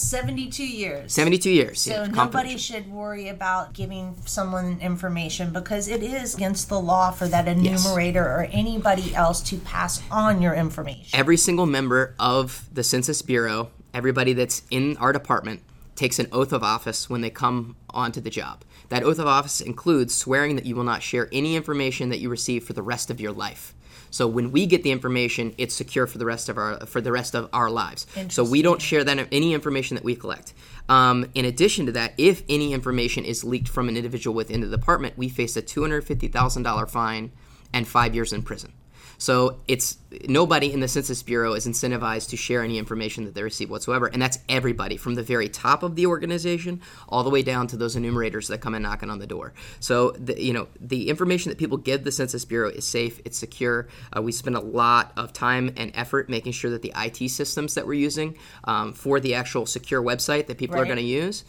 72 0.00 0.64
years. 0.64 1.12
72 1.12 1.50
years. 1.50 1.80
So 1.80 2.02
yeah, 2.02 2.06
nobody 2.06 2.56
should 2.56 2.90
worry 2.90 3.28
about 3.28 3.72
giving 3.72 4.16
someone 4.26 4.78
information 4.80 5.52
because 5.52 5.88
it 5.88 6.02
is 6.02 6.34
against 6.34 6.68
the 6.68 6.80
law 6.80 7.10
for 7.10 7.28
that 7.28 7.48
enumerator 7.48 8.24
or 8.24 8.48
anybody 8.50 9.14
else 9.14 9.40
to 9.42 9.58
pass 9.58 10.02
on 10.10 10.42
your 10.42 10.54
information. 10.54 11.18
every 11.18 11.36
single 11.36 11.66
member 11.66 12.14
of 12.18 12.68
the 12.72 12.82
Census 12.82 13.22
Bureau, 13.22 13.70
everybody 13.94 14.32
that's 14.32 14.62
in 14.70 14.96
our 14.98 15.12
department, 15.12 15.62
takes 15.96 16.18
an 16.18 16.28
oath 16.32 16.52
of 16.52 16.62
office 16.62 17.10
when 17.10 17.20
they 17.20 17.30
come 17.30 17.76
onto 17.90 18.20
the 18.20 18.30
job. 18.30 18.64
That 18.88 19.02
oath 19.04 19.18
of 19.18 19.26
office 19.26 19.60
includes 19.60 20.14
swearing 20.14 20.56
that 20.56 20.66
you 20.66 20.74
will 20.74 20.84
not 20.84 21.02
share 21.02 21.28
any 21.30 21.56
information 21.56 22.08
that 22.08 22.18
you 22.18 22.28
receive 22.28 22.64
for 22.64 22.72
the 22.72 22.82
rest 22.82 23.10
of 23.10 23.20
your 23.20 23.32
life. 23.32 23.74
So 24.10 24.26
when 24.26 24.50
we 24.50 24.66
get 24.66 24.82
the 24.82 24.90
information, 24.90 25.54
it's 25.58 25.74
secure 25.74 26.06
for 26.06 26.18
the 26.18 26.26
rest 26.26 26.48
of 26.48 26.56
our 26.58 26.86
for 26.86 27.00
the 27.00 27.12
rest 27.12 27.34
of 27.34 27.48
our 27.52 27.70
lives. 27.70 28.06
So 28.28 28.42
we 28.44 28.62
don't 28.62 28.80
share 28.80 29.04
that 29.04 29.28
any 29.30 29.54
information 29.54 29.96
that 29.96 30.04
we 30.04 30.16
collect. 30.16 30.54
Um, 30.88 31.26
in 31.34 31.44
addition 31.44 31.86
to 31.86 31.92
that, 31.92 32.14
if 32.18 32.42
any 32.48 32.72
information 32.72 33.24
is 33.24 33.44
leaked 33.44 33.68
from 33.68 33.88
an 33.88 33.96
individual 33.96 34.34
within 34.34 34.60
the 34.60 34.66
department, 34.66 35.16
we 35.16 35.28
face 35.28 35.56
a 35.56 35.62
two 35.62 35.82
hundred 35.82 36.04
fifty 36.04 36.28
thousand 36.28 36.62
dollar 36.64 36.86
fine 36.86 37.30
and 37.72 37.86
five 37.86 38.14
years 38.14 38.32
in 38.32 38.42
prison. 38.42 38.72
So 39.20 39.60
it's 39.68 39.98
nobody 40.26 40.72
in 40.72 40.80
the 40.80 40.88
Census 40.88 41.22
Bureau 41.22 41.52
is 41.52 41.66
incentivized 41.66 42.30
to 42.30 42.38
share 42.38 42.64
any 42.64 42.78
information 42.78 43.26
that 43.26 43.34
they 43.34 43.42
receive 43.42 43.68
whatsoever, 43.70 44.06
and 44.06 44.20
that's 44.20 44.38
everybody 44.48 44.96
from 44.96 45.14
the 45.14 45.22
very 45.22 45.48
top 45.50 45.82
of 45.82 45.94
the 45.94 46.06
organization 46.06 46.80
all 47.06 47.22
the 47.22 47.28
way 47.28 47.42
down 47.42 47.66
to 47.68 47.76
those 47.76 47.96
enumerators 47.96 48.48
that 48.48 48.62
come 48.62 48.74
in 48.74 48.80
knocking 48.80 49.10
on 49.10 49.18
the 49.18 49.26
door. 49.26 49.52
So 49.78 50.12
the, 50.12 50.42
you 50.42 50.54
know 50.54 50.68
the 50.80 51.10
information 51.10 51.50
that 51.50 51.58
people 51.58 51.76
give 51.76 52.02
the 52.02 52.10
Census 52.12 52.46
Bureau 52.46 52.70
is 52.70 52.86
safe, 52.86 53.20
it's 53.26 53.36
secure. 53.36 53.88
Uh, 54.16 54.22
we 54.22 54.32
spend 54.32 54.56
a 54.56 54.60
lot 54.60 55.12
of 55.18 55.34
time 55.34 55.74
and 55.76 55.92
effort 55.94 56.30
making 56.30 56.52
sure 56.52 56.70
that 56.70 56.80
the 56.80 56.92
IT 56.96 57.28
systems 57.28 57.74
that 57.74 57.86
we're 57.86 57.92
using 57.92 58.38
um, 58.64 58.94
for 58.94 59.20
the 59.20 59.34
actual 59.34 59.66
secure 59.66 60.02
website 60.02 60.46
that 60.46 60.56
people 60.56 60.76
Right. 60.76 60.82
are 60.82 60.86
going 60.86 60.96
to 60.96 61.02
use 61.02 61.44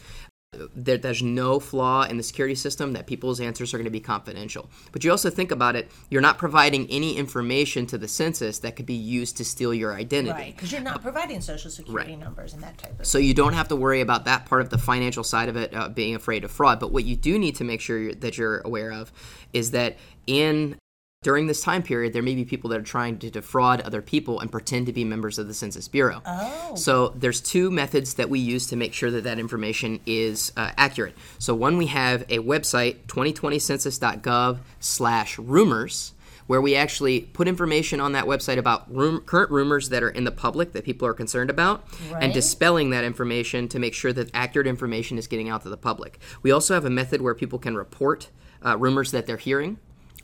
there, 0.74 0.98
there's 0.98 1.22
no 1.22 1.58
flaw 1.58 2.02
in 2.02 2.16
the 2.16 2.22
security 2.22 2.54
system 2.54 2.92
that 2.92 3.06
people's 3.06 3.40
answers 3.40 3.72
are 3.72 3.78
going 3.78 3.84
to 3.86 3.90
be 3.90 4.00
confidential. 4.00 4.70
But 4.92 5.02
you 5.02 5.10
also 5.10 5.30
think 5.30 5.50
about 5.50 5.76
it, 5.76 5.90
you're 6.10 6.20
not 6.20 6.38
providing 6.38 6.86
any 6.90 7.16
information 7.16 7.86
to 7.86 7.98
the 7.98 8.08
census 8.08 8.58
that 8.60 8.76
could 8.76 8.86
be 8.86 8.94
used 8.94 9.36
to 9.38 9.44
steal 9.44 9.72
your 9.72 9.94
identity. 9.94 10.32
Right, 10.32 10.54
because 10.54 10.70
you're 10.70 10.82
not 10.82 11.02
providing 11.02 11.40
social 11.40 11.70
security 11.70 12.16
numbers 12.16 12.52
and 12.52 12.62
that 12.62 12.76
type 12.78 13.00
of 13.00 13.06
So 13.06 13.18
you 13.18 13.34
don't 13.34 13.54
have 13.54 13.68
to 13.68 13.76
worry 13.76 14.00
about 14.02 14.26
that 14.26 14.46
part 14.46 14.60
of 14.60 14.70
the 14.70 14.78
financial 14.78 15.24
side 15.24 15.48
of 15.48 15.56
it, 15.56 15.74
uh, 15.74 15.88
being 15.88 16.14
afraid 16.14 16.44
of 16.44 16.50
fraud. 16.50 16.78
But 16.80 16.92
what 16.92 17.04
you 17.04 17.16
do 17.16 17.38
need 17.38 17.56
to 17.56 17.64
make 17.64 17.80
sure 17.80 17.98
you're, 17.98 18.14
that 18.16 18.36
you're 18.36 18.60
aware 18.60 18.92
of 18.92 19.10
is 19.52 19.70
that 19.70 19.96
in 20.26 20.76
during 21.22 21.46
this 21.46 21.62
time 21.62 21.82
period, 21.82 22.12
there 22.12 22.22
may 22.22 22.34
be 22.34 22.44
people 22.44 22.68
that 22.70 22.80
are 22.80 22.84
trying 22.84 23.18
to 23.18 23.30
defraud 23.30 23.80
other 23.80 24.02
people 24.02 24.40
and 24.40 24.50
pretend 24.50 24.86
to 24.86 24.92
be 24.92 25.04
members 25.04 25.38
of 25.38 25.46
the 25.46 25.54
Census 25.54 25.86
Bureau. 25.86 26.20
Oh. 26.26 26.74
So 26.74 27.08
there's 27.10 27.40
two 27.40 27.70
methods 27.70 28.14
that 28.14 28.28
we 28.28 28.40
use 28.40 28.66
to 28.68 28.76
make 28.76 28.92
sure 28.92 29.10
that 29.12 29.24
that 29.24 29.38
information 29.38 30.00
is 30.04 30.52
uh, 30.56 30.72
accurate. 30.76 31.16
So 31.38 31.54
one, 31.54 31.76
we 31.76 31.86
have 31.86 32.22
a 32.22 32.38
website, 32.38 33.06
2020census.gov 33.06 34.58
slash 34.80 35.38
rumors, 35.38 36.12
where 36.48 36.60
we 36.60 36.74
actually 36.74 37.20
put 37.20 37.46
information 37.46 38.00
on 38.00 38.12
that 38.12 38.24
website 38.24 38.58
about 38.58 38.92
rum- 38.92 39.20
current 39.20 39.52
rumors 39.52 39.90
that 39.90 40.02
are 40.02 40.10
in 40.10 40.24
the 40.24 40.32
public 40.32 40.72
that 40.72 40.84
people 40.84 41.06
are 41.06 41.14
concerned 41.14 41.50
about 41.50 41.84
and 42.20 42.34
dispelling 42.34 42.90
that 42.90 43.04
information 43.04 43.68
to 43.68 43.78
make 43.78 43.94
sure 43.94 44.12
that 44.12 44.28
accurate 44.34 44.66
information 44.66 45.18
is 45.18 45.28
getting 45.28 45.48
out 45.48 45.62
to 45.62 45.68
the 45.68 45.76
public. 45.76 46.18
We 46.42 46.50
also 46.50 46.74
have 46.74 46.84
a 46.84 46.90
method 46.90 47.20
where 47.20 47.34
people 47.34 47.60
can 47.60 47.76
report 47.76 48.28
uh, 48.64 48.76
rumors 48.76 49.12
that 49.12 49.26
they're 49.26 49.36
hearing 49.36 49.78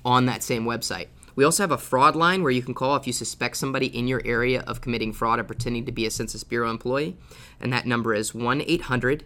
on 0.04 0.26
that 0.26 0.42
same 0.42 0.64
website. 0.64 1.08
We 1.38 1.44
also 1.44 1.62
have 1.62 1.70
a 1.70 1.78
fraud 1.78 2.16
line 2.16 2.42
where 2.42 2.50
you 2.50 2.62
can 2.62 2.74
call 2.74 2.96
if 2.96 3.06
you 3.06 3.12
suspect 3.12 3.56
somebody 3.56 3.86
in 3.86 4.08
your 4.08 4.20
area 4.24 4.62
of 4.62 4.80
committing 4.80 5.12
fraud 5.12 5.38
or 5.38 5.44
pretending 5.44 5.86
to 5.86 5.92
be 5.92 6.04
a 6.04 6.10
Census 6.10 6.42
Bureau 6.42 6.68
employee, 6.68 7.16
and 7.60 7.72
that 7.72 7.86
number 7.86 8.12
is 8.12 8.34
1 8.34 8.62
800 8.66 9.24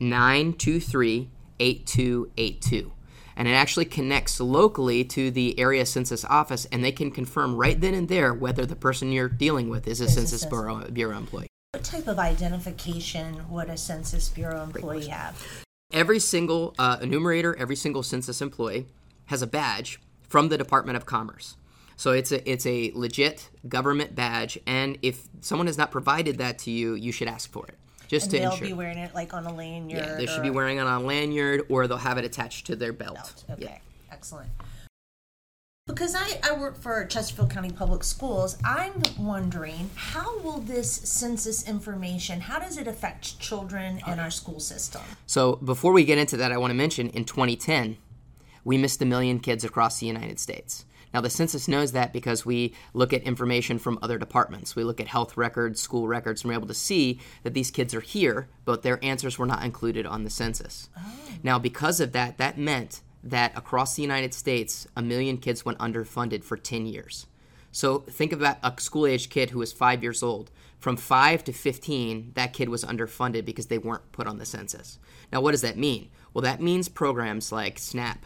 923 0.00 1.30
8282. 1.60 2.92
And 3.36 3.46
it 3.46 3.52
actually 3.52 3.84
connects 3.84 4.40
locally 4.40 5.04
to 5.04 5.30
the 5.30 5.58
area 5.58 5.86
census 5.86 6.24
office, 6.24 6.66
and 6.72 6.84
they 6.84 6.90
can 6.92 7.10
confirm 7.10 7.54
right 7.54 7.80
then 7.80 7.94
and 7.94 8.08
there 8.08 8.34
whether 8.34 8.66
the 8.66 8.74
person 8.74 9.12
you're 9.12 9.28
dealing 9.28 9.68
with 9.68 9.86
is 9.86 10.00
a 10.00 10.08
Census 10.08 10.40
census- 10.40 10.48
Bureau, 10.48 10.84
Bureau 10.90 11.16
employee. 11.16 11.46
What 11.72 11.84
type 11.84 12.08
of 12.08 12.18
identification 12.18 13.48
would 13.48 13.70
a 13.70 13.76
Census 13.76 14.28
Bureau 14.28 14.64
employee 14.64 15.06
have? 15.06 15.64
Every 15.92 16.18
single 16.18 16.74
uh, 16.76 16.98
enumerator, 17.00 17.54
every 17.56 17.76
single 17.76 18.02
census 18.02 18.42
employee 18.42 18.86
has 19.30 19.42
a 19.42 19.46
badge 19.46 20.00
from 20.28 20.48
the 20.48 20.58
Department 20.58 20.96
of 20.96 21.06
Commerce. 21.06 21.56
So 21.96 22.10
it's 22.12 22.32
a 22.32 22.48
it's 22.50 22.66
a 22.66 22.90
legit 22.94 23.48
government 23.68 24.14
badge, 24.14 24.58
and 24.66 24.98
if 25.02 25.28
someone 25.40 25.66
has 25.68 25.78
not 25.78 25.90
provided 25.90 26.38
that 26.38 26.58
to 26.60 26.70
you, 26.70 26.94
you 26.94 27.12
should 27.12 27.28
ask 27.28 27.50
for 27.50 27.66
it 27.66 27.76
just 28.08 28.24
And 28.24 28.30
to 28.32 28.38
they'll 28.38 28.50
ensure. 28.52 28.66
be 28.66 28.72
wearing 28.72 28.98
it 28.98 29.14
like 29.14 29.32
on 29.34 29.46
a 29.46 29.54
lanyard. 29.54 30.04
yeah, 30.04 30.14
they 30.16 30.26
should 30.26 30.40
or 30.40 30.42
be 30.42 30.50
wearing 30.50 30.78
it 30.78 30.80
on 30.80 31.02
a 31.02 31.04
lanyard, 31.06 31.62
or 31.68 31.86
they'll 31.86 31.96
have 31.98 32.18
it 32.18 32.24
attached 32.24 32.66
to 32.66 32.76
their 32.76 32.92
belt. 32.92 33.14
belt. 33.16 33.44
Okay, 33.50 33.62
Yeah. 33.64 33.78
excellent. 34.10 34.50
Because 35.86 36.14
I, 36.14 36.40
I 36.44 36.52
work 36.52 36.76
for 36.80 37.04
Chesterfield 37.04 37.50
County 37.50 37.70
Public 37.72 38.04
Schools, 38.04 38.56
I'm 38.64 39.02
wondering 39.18 39.90
how 39.96 40.38
will 40.40 40.60
this 40.60 40.90
census 40.92 41.66
information, 41.68 42.40
how 42.40 42.60
does 42.60 42.78
it 42.78 42.86
affect 42.86 43.40
children 43.40 44.00
in 44.06 44.18
our 44.20 44.30
school 44.30 44.60
system? 44.60 45.02
So 45.26 45.56
before 45.56 45.92
we 45.92 46.04
get 46.04 46.16
into 46.18 46.36
that, 46.38 46.52
I 46.52 46.58
want 46.58 46.70
to 46.70 46.76
mention 46.76 47.08
in 47.10 47.24
2010, 47.24 47.96
we 48.64 48.78
missed 48.78 49.02
a 49.02 49.06
million 49.06 49.40
kids 49.40 49.64
across 49.64 49.98
the 49.98 50.06
United 50.06 50.38
States. 50.38 50.84
Now, 51.12 51.20
the 51.20 51.30
census 51.30 51.66
knows 51.66 51.92
that 51.92 52.12
because 52.12 52.46
we 52.46 52.74
look 52.94 53.12
at 53.12 53.22
information 53.22 53.78
from 53.78 53.98
other 54.00 54.16
departments. 54.16 54.76
We 54.76 54.84
look 54.84 55.00
at 55.00 55.08
health 55.08 55.36
records, 55.36 55.80
school 55.80 56.06
records, 56.06 56.42
and 56.42 56.48
we're 56.48 56.58
able 56.58 56.68
to 56.68 56.74
see 56.74 57.20
that 57.42 57.54
these 57.54 57.70
kids 57.70 57.94
are 57.94 58.00
here, 58.00 58.48
but 58.64 58.82
their 58.82 59.04
answers 59.04 59.38
were 59.38 59.46
not 59.46 59.64
included 59.64 60.06
on 60.06 60.22
the 60.22 60.30
census. 60.30 60.88
Oh. 60.96 61.18
Now, 61.42 61.58
because 61.58 62.00
of 62.00 62.12
that, 62.12 62.38
that 62.38 62.58
meant 62.58 63.00
that 63.24 63.56
across 63.56 63.94
the 63.94 64.02
United 64.02 64.32
States, 64.34 64.86
a 64.96 65.02
million 65.02 65.38
kids 65.38 65.64
went 65.64 65.78
underfunded 65.78 66.44
for 66.44 66.56
10 66.56 66.86
years. 66.86 67.26
So 67.72 67.98
think 68.00 68.32
about 68.32 68.58
a 68.62 68.72
school 68.80 69.06
age 69.06 69.30
kid 69.30 69.50
who 69.50 69.58
was 69.58 69.72
five 69.72 70.02
years 70.02 70.22
old. 70.22 70.50
From 70.78 70.96
five 70.96 71.44
to 71.44 71.52
15, 71.52 72.32
that 72.34 72.52
kid 72.52 72.68
was 72.68 72.84
underfunded 72.84 73.44
because 73.44 73.66
they 73.66 73.78
weren't 73.78 74.12
put 74.12 74.26
on 74.26 74.38
the 74.38 74.46
census. 74.46 74.98
Now, 75.30 75.40
what 75.40 75.50
does 75.50 75.60
that 75.60 75.76
mean? 75.76 76.08
Well, 76.32 76.42
that 76.42 76.62
means 76.62 76.88
programs 76.88 77.52
like 77.52 77.78
SNAP, 77.78 78.24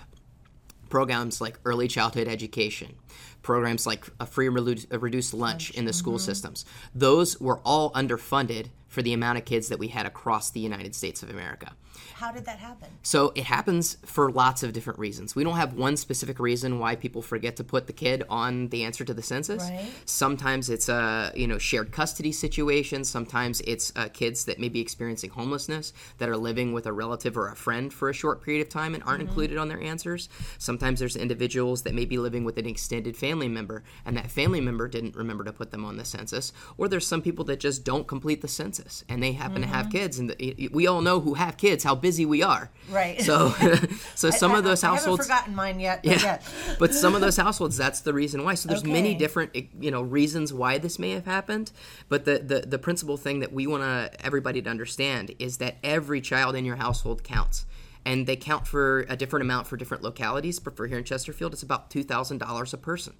programs 0.95 1.41
like 1.41 1.59
early 1.65 1.89
childhood 1.89 2.29
education, 2.29 2.95
programs 3.43 3.85
like 3.85 4.07
a 4.21 4.27
free 4.27 4.47
relu- 4.47 4.87
a 4.93 4.99
reduced 5.01 5.35
lunch 5.35 5.73
in 5.73 5.87
the 5.87 5.93
school 5.93 6.19
mm-hmm. 6.19 6.25
systems. 6.25 6.65
Those 6.95 7.41
were 7.41 7.59
all 7.65 7.91
underfunded 7.95 8.67
for 8.95 9.03
the 9.03 9.13
amount 9.13 9.37
of 9.37 9.45
kids 9.45 9.69
that 9.69 9.79
we 9.79 9.89
had 9.89 10.07
across 10.07 10.51
the 10.51 10.61
United 10.61 10.95
States 10.95 11.23
of 11.23 11.29
America. 11.29 11.73
How 12.15 12.33
did 12.33 12.47
that 12.47 12.59
happen? 12.59 12.89
So 13.03 13.33
it 13.35 13.45
happens 13.45 13.97
for 14.05 14.31
lots 14.31 14.63
of 14.63 14.73
different 14.73 14.99
reasons. 14.99 15.35
We 15.35 15.45
don't 15.45 15.57
have 15.57 15.75
one 15.75 15.97
specific 15.97 16.39
reason 16.39 16.79
why 16.79 16.97
people 16.97 17.23
forget 17.23 17.57
to 17.57 17.65
put 17.65 17.87
the 17.87 17.93
kid 17.93 18.25
on 18.29 18.69
the 18.69 18.85
answer 18.85 19.05
to 19.05 19.15
the 19.15 19.23
census. 19.23 19.63
Right. 19.65 19.91
Sometimes 20.05 20.71
it's 20.71 20.89
a 20.89 21.33
you 21.35 21.47
know 21.47 21.59
shared 21.59 21.93
custody 21.93 22.33
situation. 22.33 23.05
Sometimes 23.05 23.61
it's 23.63 23.93
uh, 23.97 24.09
kids 24.13 24.45
that 24.47 24.59
may 24.59 24.69
be 24.69 24.81
experiencing 24.81 25.31
homelessness 25.31 25.93
that 26.19 26.29
are 26.29 26.37
living 26.37 26.73
with 26.73 26.87
a 26.87 26.93
relative 26.93 27.37
or 27.37 27.49
a 27.49 27.57
friend 27.57 27.93
for 27.93 28.09
a 28.09 28.15
short 28.15 28.43
period 28.43 28.63
of 28.63 28.69
time 28.69 28.95
and 28.95 29.03
aren't 29.05 29.23
included 29.23 29.59
on 29.59 29.69
their 29.69 29.81
answers. 29.81 30.29
Sometimes 30.59 31.01
there's 31.01 31.17
individuals 31.17 31.83
that 31.83 31.95
may 31.95 32.05
be 32.05 32.19
living 32.19 32.45
with 32.45 32.59
an 32.59 32.67
extended 32.67 33.17
family 33.17 33.49
member 33.49 33.83
and 34.05 34.17
that 34.17 34.31
family 34.31 34.61
member 34.61 34.89
didn't 34.89 35.17
remember 35.17 35.45
to 35.45 35.53
put 35.53 35.71
them 35.71 35.85
on 35.85 35.97
the 35.97 36.05
census. 36.05 36.53
Or 36.77 36.89
there's 36.89 37.07
some 37.07 37.23
people 37.23 37.45
that 37.47 37.61
just 37.61 37.85
don't 37.85 38.07
complete 38.07 38.41
the 38.41 38.49
census 38.49 38.84
and 39.09 39.23
they 39.23 39.33
happen 39.33 39.63
to 39.63 39.67
have 39.67 39.91
kids 39.91 40.19
and 40.19 40.31
the, 40.31 40.69
we 40.73 40.87
all 40.87 41.01
know 41.01 41.21
who 41.21 41.35
have 41.35 41.57
kids 41.57 41.85
how 41.85 41.95
busy 41.95 42.27
we 42.27 42.43
are. 42.43 42.71
Right. 42.91 43.21
So 43.21 43.51
so 44.15 44.31
some 44.31 44.53
I- 44.53 44.59
of 44.59 44.65
those 44.65 44.83
households 44.83 45.29
I 45.29 45.35
haven't 45.35 45.53
forgotten 45.53 45.55
mine 45.55 45.81
yet. 45.81 46.03
But 46.03 46.23
yeah. 46.23 46.39
yeah. 46.67 46.75
but 46.79 46.95
some 46.95 47.15
of 47.15 47.21
those 47.21 47.37
households, 47.37 47.77
that's 47.77 48.01
the 48.01 48.13
reason 48.13 48.45
why. 48.45 48.55
So 48.55 48.69
there's 48.69 48.85
many 48.85 49.15
different, 49.15 49.51
eh, 49.55 49.63
you 49.81 49.91
know, 49.91 50.03
reasons 50.03 50.53
why 50.53 50.79
this 50.79 50.99
may 50.99 51.11
have 51.11 51.25
happened. 51.27 51.73
But 52.09 52.25
the 52.25 52.39
the, 52.39 52.61
the 52.61 52.79
principal 52.79 53.17
thing 53.17 53.41
that 53.41 53.53
we 53.53 53.67
want 53.67 53.83
to 53.83 54.25
everybody 54.25 54.61
to 54.63 54.71
understand 54.71 55.35
is 55.39 55.59
that 55.59 55.77
every 55.83 56.21
child 56.21 56.55
in 56.55 56.65
your 56.65 56.77
household 56.77 57.25
counts. 57.25 57.67
And 58.07 58.27
they 58.27 58.37
count 58.37 58.67
for 58.67 59.07
a 59.09 59.17
different 59.17 59.43
amount 59.43 59.67
for 59.67 59.79
different 59.79 60.03
localities. 60.03 60.59
But 60.61 60.77
for 60.77 60.87
here 60.87 60.99
in 60.99 61.05
Chesterfield, 61.05 61.55
it's 61.55 61.63
about 61.63 61.91
two 61.91 62.03
thousand 62.03 62.39
dollars 62.39 62.75
a 62.75 62.79
person. 62.79 63.15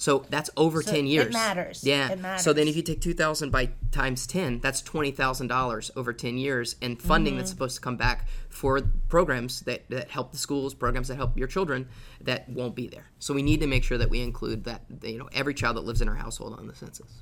So 0.00 0.24
that's 0.30 0.48
over 0.56 0.80
So 0.82 0.92
ten 0.92 1.04
it 1.04 1.10
years. 1.10 1.32
matters. 1.34 1.84
Yeah. 1.84 2.12
It 2.12 2.40
So 2.40 2.54
then, 2.54 2.68
if 2.68 2.74
you 2.74 2.80
take 2.82 3.02
two 3.02 3.12
thousand 3.12 3.50
by 3.50 3.68
times 3.92 4.26
ten, 4.26 4.58
that's 4.60 4.80
twenty 4.80 5.10
thousand 5.10 5.48
dollars 5.48 5.90
over 5.94 6.14
ten 6.14 6.38
years, 6.38 6.74
and 6.80 7.00
funding 7.00 7.34
Mm-hmm. 7.34 7.38
that's 7.40 7.50
supposed 7.50 7.74
to 7.74 7.82
come 7.82 7.98
back 7.98 8.26
for 8.48 8.80
programs 9.10 9.60
that, 9.60 9.88
that 9.90 10.08
help 10.10 10.32
the 10.32 10.38
schools, 10.38 10.72
programs 10.72 11.08
that 11.08 11.16
help 11.16 11.36
your 11.36 11.48
children, 11.48 11.86
that 12.22 12.48
won't 12.48 12.74
be 12.74 12.88
there. 12.88 13.10
So 13.18 13.34
we 13.34 13.42
need 13.42 13.60
to 13.60 13.66
make 13.66 13.84
sure 13.84 13.98
that 13.98 14.08
we 14.08 14.22
include 14.22 14.64
that 14.64 14.86
you 15.02 15.18
know 15.18 15.28
every 15.34 15.52
child 15.52 15.76
that 15.76 15.82
lives 15.84 16.00
in 16.00 16.08
our 16.08 16.14
household 16.14 16.54
on 16.58 16.66
the 16.66 16.74
census. 16.74 17.20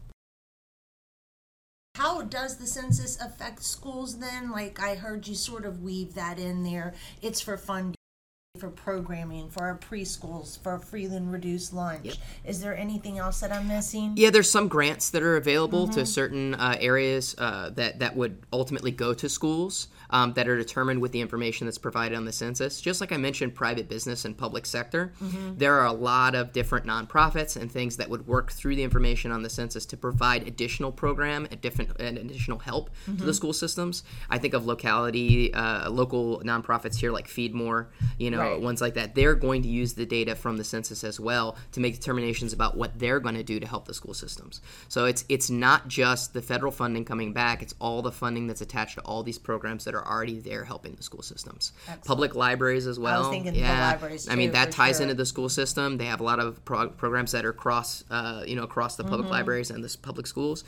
How 1.97 2.23
does 2.23 2.59
the 2.59 2.67
census 2.69 3.21
affect 3.21 3.65
schools 3.65 4.19
then? 4.21 4.53
Like 4.53 4.81
I 4.81 4.95
heard 4.95 5.27
you 5.27 5.35
sort 5.35 5.65
of 5.65 5.83
weave 5.83 6.15
that 6.15 6.39
in 6.39 6.63
there. 6.63 6.95
It's 7.23 7.41
for 7.41 7.57
funding, 7.57 7.97
for 8.59 8.69
programming, 8.71 9.49
for 9.51 9.63
our 9.65 9.79
preschools, 9.79 10.61
for 10.63 10.79
free 10.79 11.07
and 11.07 11.33
reduced 11.33 11.73
lunch. 11.73 12.19
Is 12.45 12.61
there 12.61 12.77
anything 12.77 13.19
else 13.19 13.41
that 13.41 13.53
I'm 13.53 13.69
missing? 13.69 14.13
Yeah, 14.17 14.31
there's 14.31 14.51
some 14.51 14.69
grants 14.69 15.11
that 15.11 15.23
are 15.23 15.37
available 15.37 15.69
Mm-hmm. 15.87 15.95
to 16.01 16.07
certain 16.07 16.55
uh, 16.55 16.77
areas 16.81 17.35
uh, 17.39 17.71
that 17.71 17.99
that 18.01 18.17
would 18.17 18.39
ultimately 18.53 18.91
go 18.91 19.15
to 19.15 19.29
schools 19.29 19.89
um, 20.11 20.33
that 20.35 20.49
are 20.49 20.57
determined 20.57 21.01
with 21.01 21.13
the 21.13 21.21
information 21.21 21.67
that's 21.67 21.79
provided 21.79 22.17
on 22.17 22.25
the 22.25 22.33
census. 22.33 22.81
Just 22.81 23.01
like 23.01 23.13
I 23.13 23.17
mentioned, 23.17 23.55
private 23.55 23.89
business 23.89 24.25
and 24.25 24.37
public 24.37 24.67
sector, 24.67 25.13
Mm-hmm. 25.23 25.57
there 25.59 25.75
are 25.79 25.87
a 25.87 25.93
lot 25.93 26.35
of 26.35 26.53
different 26.53 26.87
nonprofits 26.87 27.57
and 27.61 27.71
things 27.71 27.97
that 27.99 28.09
would 28.11 28.27
work 28.27 28.51
through 28.53 28.77
the 28.77 28.83
information 28.83 29.31
on 29.31 29.43
the 29.43 29.51
census 29.51 29.85
to 29.87 29.97
provide 29.97 30.47
additional 30.49 30.91
program 30.93 31.47
and 31.51 31.61
different 31.61 31.91
and 32.01 32.19
additional 32.19 32.59
help 32.59 32.91
to 33.05 33.11
Mm-hmm. 33.13 33.27
the 33.27 33.35
school 33.35 33.53
systems. 33.53 34.03
I 34.31 34.39
think 34.39 34.55
of 34.55 34.67
locality, 34.67 35.53
uh, 35.55 35.91
local 35.91 36.41
nonprofits 36.41 36.97
here 36.97 37.13
like 37.13 37.29
Feed 37.29 37.55
More, 37.55 37.89
you 38.19 38.31
know, 38.31 38.39
Right. 38.41 38.48
Ones 38.57 38.81
like 38.81 38.95
that, 38.95 39.15
they're 39.15 39.35
going 39.35 39.63
to 39.63 39.69
use 39.69 39.95
the 39.95 40.07
data 40.07 40.35
from 40.35 40.57
the 40.57 40.65
census 40.65 41.03
as 41.05 41.19
well 41.19 41.57
to 41.73 41.81
make 41.81 41.95
determinations 41.95 42.53
about 42.53 42.77
what 42.77 42.99
they're 42.99 43.21
going 43.21 43.35
to 43.35 43.43
do 43.43 43.59
to 43.59 43.67
help 43.67 43.87
the 43.87 43.95
school 43.95 44.15
systems. 44.15 44.61
So 44.89 45.07
it's 45.07 45.25
it's 45.29 45.51
not 45.51 45.89
just 45.89 46.33
the 46.33 46.43
federal 46.43 46.71
funding 46.71 47.05
coming 47.05 47.33
back; 47.33 47.63
it's 47.63 47.75
all 47.81 48.03
the 48.03 48.13
funding 48.13 48.47
that's 48.47 48.61
attached 48.61 48.95
to 48.95 49.01
all 49.03 49.23
these 49.23 49.39
programs 49.39 49.85
that 49.85 49.95
are 49.95 50.07
already 50.07 50.39
there 50.39 50.65
helping 50.65 50.95
the 50.95 51.03
school 51.03 51.23
systems. 51.23 51.73
Public 52.05 52.35
libraries 52.35 52.87
as 52.87 52.99
well. 52.99 53.31
thinking 53.31 53.53
the 53.53 53.59
yeah, 53.61 53.89
libraries 53.91 54.29
I 54.29 54.37
mean 54.37 54.53
that 54.53 54.71
ties 54.71 54.97
sure. 54.97 55.03
into 55.03 55.15
the 55.15 55.27
school 55.27 55.49
system. 55.49 55.99
They 55.99 56.07
have 56.07 56.21
a 56.21 56.25
lot 56.25 56.39
of 56.39 56.65
pro- 56.65 56.89
programs 56.89 57.33
that 57.33 57.45
are 57.45 57.53
cross, 57.53 58.05
uh, 58.11 58.45
you 58.47 58.55
know, 58.55 58.63
across 58.63 58.95
the 58.95 59.03
Mm-hmm. 59.03 59.11
public 59.11 59.31
libraries 59.31 59.71
and 59.71 59.83
the 59.83 59.97
public 60.03 60.27
schools 60.27 60.65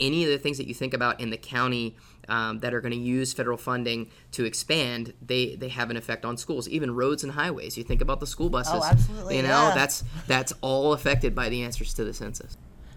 any 0.00 0.24
of 0.24 0.30
the 0.30 0.38
things 0.38 0.58
that 0.58 0.66
you 0.66 0.74
think 0.74 0.94
about 0.94 1.20
in 1.20 1.30
the 1.30 1.36
county 1.36 1.96
um, 2.28 2.60
that 2.60 2.72
are 2.72 2.80
going 2.80 2.92
to 2.92 2.98
use 2.98 3.32
federal 3.32 3.56
funding 3.56 4.08
to 4.32 4.44
expand, 4.44 5.12
they 5.20 5.56
they 5.56 5.68
have 5.68 5.90
an 5.90 5.96
effect 5.96 6.24
on 6.24 6.36
schools, 6.36 6.68
even 6.68 6.94
roads 6.94 7.22
and 7.24 7.32
highways. 7.32 7.76
You 7.76 7.84
think 7.84 8.00
about 8.00 8.20
the 8.20 8.26
school 8.26 8.48
buses. 8.48 8.72
Oh, 8.74 8.84
absolutely, 8.84 9.36
You 9.36 9.42
know, 9.42 9.48
yeah. 9.48 9.74
that's 9.74 10.04
that's 10.26 10.52
all 10.60 10.92
affected 10.92 11.34
by 11.34 11.48
the 11.48 11.62
answers 11.62 11.92
to 11.94 12.04
the 12.04 12.14
census. 12.14 12.56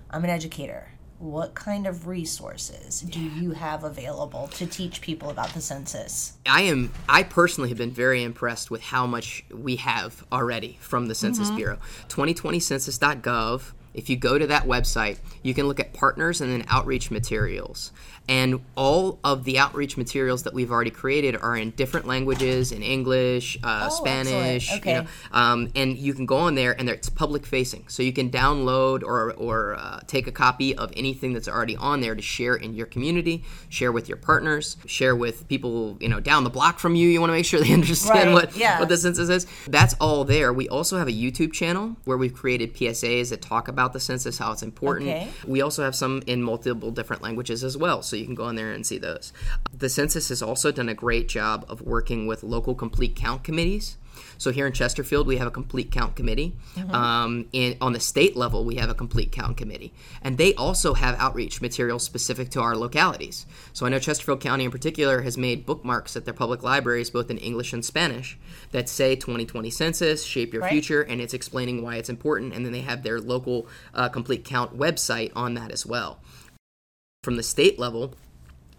I'm 0.09 0.23
an 0.23 0.29
educator. 0.29 0.89
What 1.17 1.55
kind 1.55 1.87
of 1.87 2.05
resources 2.05 2.99
do 3.01 3.19
you 3.19 3.51
have 3.51 3.85
available 3.85 4.49
to 4.55 4.65
teach 4.65 4.99
people 4.99 5.29
about 5.29 5.53
the 5.53 5.61
census? 5.61 6.33
I 6.45 6.63
am 6.63 6.91
I 7.07 7.23
personally 7.23 7.69
have 7.69 7.77
been 7.77 7.91
very 7.91 8.23
impressed 8.23 8.69
with 8.69 8.81
how 8.81 9.07
much 9.07 9.45
we 9.49 9.77
have 9.77 10.25
already 10.31 10.77
from 10.81 11.07
the 11.07 11.15
Census 11.15 11.49
Bureau. 11.51 11.77
2020census.gov. 12.09 13.71
If 13.93 14.09
you 14.09 14.17
go 14.17 14.37
to 14.37 14.47
that 14.47 14.63
website, 14.63 15.17
you 15.43 15.53
can 15.53 15.67
look 15.67 15.79
at 15.79 15.93
partners 15.93 16.41
and 16.41 16.51
then 16.51 16.65
outreach 16.67 17.11
materials. 17.11 17.91
And 18.29 18.61
all 18.77 19.19
of 19.25 19.43
the 19.43 19.59
outreach 19.59 19.97
materials 19.97 20.43
that 20.43 20.53
we've 20.53 20.71
already 20.71 20.91
created 20.91 21.35
are 21.35 21.57
in 21.57 21.71
different 21.71 22.07
languages, 22.07 22.71
in 22.71 22.81
English, 22.81 23.57
uh, 23.63 23.89
Oh, 23.91 23.95
Spanish, 23.95 24.71
excellent. 24.71 24.85
you 24.85 24.93
know, 24.93 24.99
Okay. 25.01 25.09
um, 25.33 25.69
and 25.75 25.97
you 25.97 26.13
can 26.13 26.25
go 26.25 26.37
on 26.37 26.55
there 26.55 26.71
and 26.79 26.87
it's 26.89 27.09
public 27.09 27.45
facing 27.45 27.83
so 27.89 28.01
you 28.01 28.13
can 28.13 28.29
download 28.29 29.03
or, 29.03 29.33
or 29.33 29.75
uh, 29.75 29.99
take 30.07 30.25
a 30.27 30.31
copy 30.31 30.73
of 30.75 30.91
anything 30.95 31.33
that's 31.33 31.49
already 31.49 31.75
on 31.75 31.99
there 31.99 32.15
to 32.15 32.21
share 32.21 32.55
in 32.55 32.73
your 32.73 32.85
community 32.85 33.43
share 33.67 33.91
with 33.91 34.07
your 34.07 34.17
partners 34.17 34.77
share 34.85 35.15
with 35.15 35.45
people 35.49 35.97
you 35.99 36.07
know 36.07 36.19
down 36.21 36.43
the 36.45 36.49
block 36.49 36.79
from 36.79 36.95
you 36.95 37.09
you 37.09 37.19
want 37.19 37.29
to 37.29 37.33
make 37.35 37.45
sure 37.45 37.59
they 37.59 37.73
understand 37.81 38.29
Right, 38.29 38.33
what, 38.33 38.55
yeah. 38.55 38.79
what 38.79 38.87
the 38.89 38.97
census 38.97 39.29
is 39.29 39.45
that's 39.67 39.95
all 39.99 40.23
there 40.23 40.53
we 40.53 40.69
also 40.69 40.97
have 40.97 41.07
a 41.07 41.11
youtube 41.11 41.51
channel 41.51 41.97
where 42.05 42.17
we've 42.17 42.33
created 42.33 42.73
psas 42.73 43.29
that 43.31 43.41
talk 43.41 43.67
about 43.67 43.91
the 43.93 43.99
census 43.99 44.37
how 44.37 44.51
it's 44.53 44.63
important 44.63 45.09
Okay. 45.09 45.29
we 45.45 45.61
also 45.61 45.83
have 45.83 45.95
some 45.95 46.21
in 46.27 46.41
multiple 46.41 46.91
different 46.91 47.21
languages 47.21 47.63
as 47.63 47.75
well, 47.77 48.01
so 48.01 48.12
you 48.19 48.25
can 48.25 48.35
go 48.35 48.47
in 48.49 48.55
there 48.55 48.71
and 48.71 48.85
see 48.85 48.97
those. 48.97 49.33
The 49.77 49.89
census 49.89 50.29
has 50.29 50.41
also 50.41 50.71
done 50.71 50.89
a 50.89 50.93
great 50.93 51.27
job 51.27 51.65
of 51.69 51.81
working 51.81 52.27
with 52.27 52.43
local 52.43 52.75
complete 52.75 53.15
count 53.15 53.43
committees. 53.43 53.97
So 54.37 54.51
here 54.51 54.67
in 54.67 54.73
Chesterfield, 54.73 55.25
we 55.25 55.37
have 55.37 55.47
a 55.47 55.51
complete 55.51 55.89
count 55.91 56.15
committee. 56.15 56.53
Um, 56.91 57.47
in, 57.51 57.77
on 57.81 57.93
the 57.93 57.99
state 57.99 58.35
level, 58.35 58.63
we 58.63 58.75
have 58.75 58.89
a 58.89 58.93
complete 58.93 59.31
count 59.31 59.57
committee, 59.57 59.91
and 60.21 60.37
they 60.37 60.53
also 60.53 60.93
have 60.93 61.15
outreach 61.19 61.61
materials 61.61 62.03
specific 62.03 62.49
to 62.51 62.61
our 62.61 62.75
localities. 62.75 63.45
So 63.73 63.85
I 63.85 63.89
know 63.89 63.97
Chesterfield 63.99 64.41
County 64.41 64.65
in 64.65 64.71
particular 64.71 65.21
has 65.21 65.37
made 65.37 65.65
bookmarks 65.65 66.15
at 66.15 66.25
their 66.25 66.33
public 66.33 66.61
libraries, 66.61 67.09
both 67.09 67.31
in 67.31 67.37
English 67.39 67.73
and 67.73 67.83
Spanish, 67.83 68.37
that 68.71 68.87
say 68.89 69.15
2020 69.15 69.69
census, 69.71 70.23
shape 70.23 70.53
your 70.53 70.61
Right. 70.63 70.71
future, 70.71 71.01
and 71.01 71.19
it's 71.19 71.33
explaining 71.33 71.81
why 71.81 71.95
it's 71.95 72.09
important. 72.09 72.53
And 72.53 72.65
then 72.65 72.71
they 72.73 72.81
have 72.81 73.01
their 73.01 73.19
local 73.19 73.67
uh, 73.95 74.09
complete 74.09 74.43
count 74.45 74.77
website 74.77 75.31
on 75.35 75.55
that 75.55 75.71
as 75.71 75.85
well. 75.85 76.19
From 77.23 77.37
the 77.37 77.43
state 77.43 77.79
level, 77.79 78.13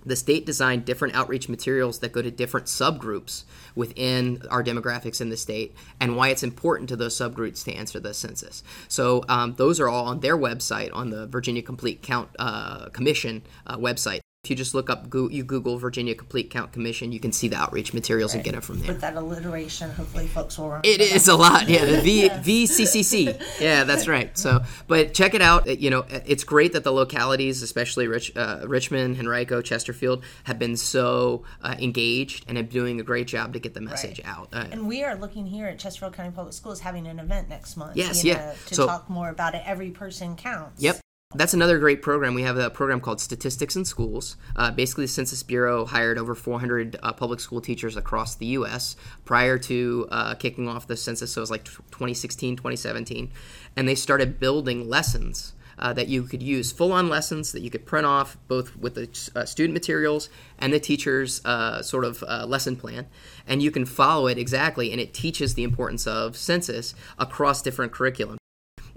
the 0.05 0.17
state 0.17 0.45
designed 0.45 0.85
different 0.85 1.15
outreach 1.15 1.49
materials 1.49 2.01
that 2.01 2.13
go 2.13 2.21
to 2.21 2.31
different 2.31 2.67
subgroups 2.67 3.45
within 3.75 4.43
our 4.51 4.63
demographics 4.63 5.23
in 5.23 5.31
the 5.31 5.37
state 5.37 5.75
and 5.99 6.15
why 6.15 6.29
it's 6.29 6.43
important 6.43 6.91
to 6.91 6.97
those 6.97 7.17
subgroups 7.17 7.65
to 7.65 7.73
answer 7.73 7.99
the 7.99 8.13
census. 8.13 8.63
So 8.87 9.25
um, 9.31 9.55
those 9.57 9.81
are 9.81 9.89
all 9.89 10.05
on 10.05 10.21
their 10.21 10.37
website, 10.37 10.91
on 10.93 11.09
the 11.09 11.27
Virginia 11.27 11.63
Complete 11.63 12.03
Count 12.03 12.29
uh, 12.39 12.91
Commission 12.91 13.43
uh, 13.67 13.79
website. 13.79 14.21
If 14.45 14.51
you 14.51 14.57
just 14.57 14.75
look 14.75 14.91
up, 14.91 15.07
you 15.15 15.43
Google 15.43 15.79
Virginia 15.79 16.15
Complete 16.15 16.51
Count 16.51 16.71
Commission, 16.71 17.13
you 17.13 17.19
can 17.19 17.33
see 17.33 17.49
the 17.49 17.57
outreach 17.57 17.95
materials 17.95 18.35
and 18.35 18.45
get 18.45 18.55
it 18.55 18.63
from 18.63 18.79
there. 18.81 18.89
With 18.93 19.01
that 19.01 19.17
alliteration, 19.17 19.89
hopefully 19.91 20.27
folks 20.27 20.59
will 20.59 20.67
remember. 20.67 20.87
It 20.87 21.01
is 21.01 21.29
a 21.29 21.35
lot, 21.35 21.67
yeah. 21.67 21.87
The 21.87 22.01
V 22.03 22.29
VCCC, 22.69 23.41
yeah, 23.61 23.85
that's 23.85 24.07
right. 24.07 24.37
So, 24.37 24.63
but 24.87 25.15
check 25.15 25.33
it 25.33 25.41
out. 25.41 25.67
You 25.81 25.89
know, 25.89 26.05
it's 26.11 26.45
great 26.45 26.75
that 26.75 26.85
the 26.85 26.93
localities, 26.93 27.63
especially 27.63 28.07
Rich, 28.07 28.37
uh, 28.37 28.61
Richmond, 28.67 29.17
Henrico, 29.19 29.63
Chesterfield, 29.63 30.23
have 30.45 30.59
been 30.59 30.77
so 30.77 31.45
uh, 31.63 31.75
engaged 31.79 32.45
and 32.47 32.59
are 32.59 32.63
doing 32.63 33.01
a 33.01 33.03
great 33.03 33.27
job 33.27 33.55
to 33.55 33.59
get 33.59 33.73
the 33.73 33.81
message 33.81 34.21
Right. 34.23 34.29
out. 34.29 34.49
Uh, 34.53 34.67
And 34.71 34.87
we 34.87 35.03
are 35.05 35.15
looking 35.15 35.47
here 35.47 35.69
at 35.69 35.79
Chesterfield 35.79 36.13
County 36.13 36.33
Public 36.33 36.53
Schools 36.53 36.81
having 36.81 37.07
an 37.07 37.19
event 37.19 37.49
next 37.49 37.79
month. 37.79 37.97
Yes, 37.97 38.23
you 38.23 38.33
yeah. 38.33 38.37
know, 38.49 38.55
To 38.67 38.75
So- 38.75 38.87
talk 38.87 39.09
more 39.09 39.31
about 39.31 39.55
it. 39.55 39.63
Every 39.65 39.91
person 39.91 40.37
counts. 40.37 40.83
Yep. 40.83 41.01
That's 41.37 41.53
another 41.53 41.81
great 41.81 42.01
program. 42.01 42.35
We 42.35 42.43
have 42.43 42.57
a 42.57 42.71
program 42.71 43.01
called 43.01 43.21
Statistics 43.21 43.75
in 43.75 43.85
Schools. 43.85 44.37
Uh, 44.55 44.71
basically, 44.71 45.05
the 45.05 45.09
Census 45.09 45.43
Bureau 45.43 45.85
hired 45.85 46.17
over 46.17 46.37
400 46.37 46.97
uh, 47.03 47.13
public 47.13 47.41
school 47.41 47.61
teachers 47.61 47.97
across 47.97 48.37
the 48.37 48.47
U.S. 48.47 48.95
prior 49.25 49.59
to 49.59 50.07
uh, 50.13 50.35
kicking 50.37 50.69
off 50.69 50.87
the 50.87 50.97
census. 50.97 51.33
So 51.33 51.41
it 51.41 51.43
was 51.43 51.51
like 51.51 51.65
2016, 51.65 52.55
2017. 52.55 53.33
And 53.75 53.89
they 53.89 53.97
started 53.97 54.39
building 54.39 54.89
lessons 54.89 55.55
uh, 55.77 55.93
that 55.95 56.07
you 56.07 56.23
could 56.23 56.41
use, 56.41 56.71
full 56.71 56.93
on 56.93 57.09
lessons 57.09 57.51
that 57.51 57.63
you 57.63 57.71
could 57.71 57.85
print 57.85 58.07
off 58.07 58.37
both 58.47 58.77
with 58.77 58.95
the 58.95 59.31
uh, 59.35 59.45
student 59.45 59.75
materials 59.75 60.29
and 60.61 60.73
the 60.73 60.79
teacher's 60.79 61.45
uh, 61.45 61.83
sort 61.83 62.05
of 62.05 62.23
lesson 62.49 62.77
plan. 62.77 63.09
And 63.45 63.61
you 63.61 63.73
can 63.73 63.87
follow 63.87 64.29
it 64.29 64.39
exactly, 64.39 64.93
and 64.93 65.01
it 65.01 65.13
teaches 65.13 65.55
the 65.55 65.65
importance 65.65 66.07
of 66.07 66.37
census 66.37 66.95
across 67.19 67.61
different 67.61 67.91
curriculum. 67.91 68.39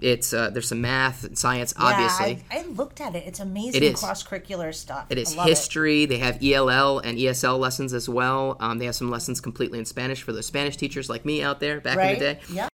It's 0.00 0.32
uh, 0.32 0.50
there's 0.50 0.68
some 0.68 0.80
math 0.80 1.24
and 1.24 1.36
science, 1.36 1.74
obviously. 1.76 2.44
I, 2.50 2.60
I 2.60 2.62
looked 2.66 3.00
at 3.00 3.14
it. 3.16 3.24
It's 3.26 3.40
amazing 3.40 3.82
It 3.82 3.92
is. 3.94 3.98
cross 4.00 4.22
curricular 4.22 4.72
stuff. 4.74 5.06
It 5.10 5.18
is 5.18 5.34
history. 5.34 6.06
They 6.06 6.18
have 6.18 6.38
ELL 6.42 7.00
and 7.00 7.18
ESL 7.18 7.58
lessons 7.58 7.92
as 7.92 8.08
well. 8.08 8.56
Um, 8.60 8.78
they 8.78 8.84
have 8.86 8.94
some 8.94 9.10
lessons 9.10 9.40
completely 9.40 9.78
in 9.78 9.84
Spanish 9.84 10.22
for 10.22 10.32
those 10.32 10.46
Spanish 10.46 10.76
teachers 10.76 11.08
like 11.10 11.24
me 11.24 11.42
out 11.42 11.58
there 11.60 11.80
back 11.80 11.96
Right? 11.96 12.12
in 12.12 12.18
the 12.18 12.34
day. 12.34 12.40
Yeah. 12.52 12.68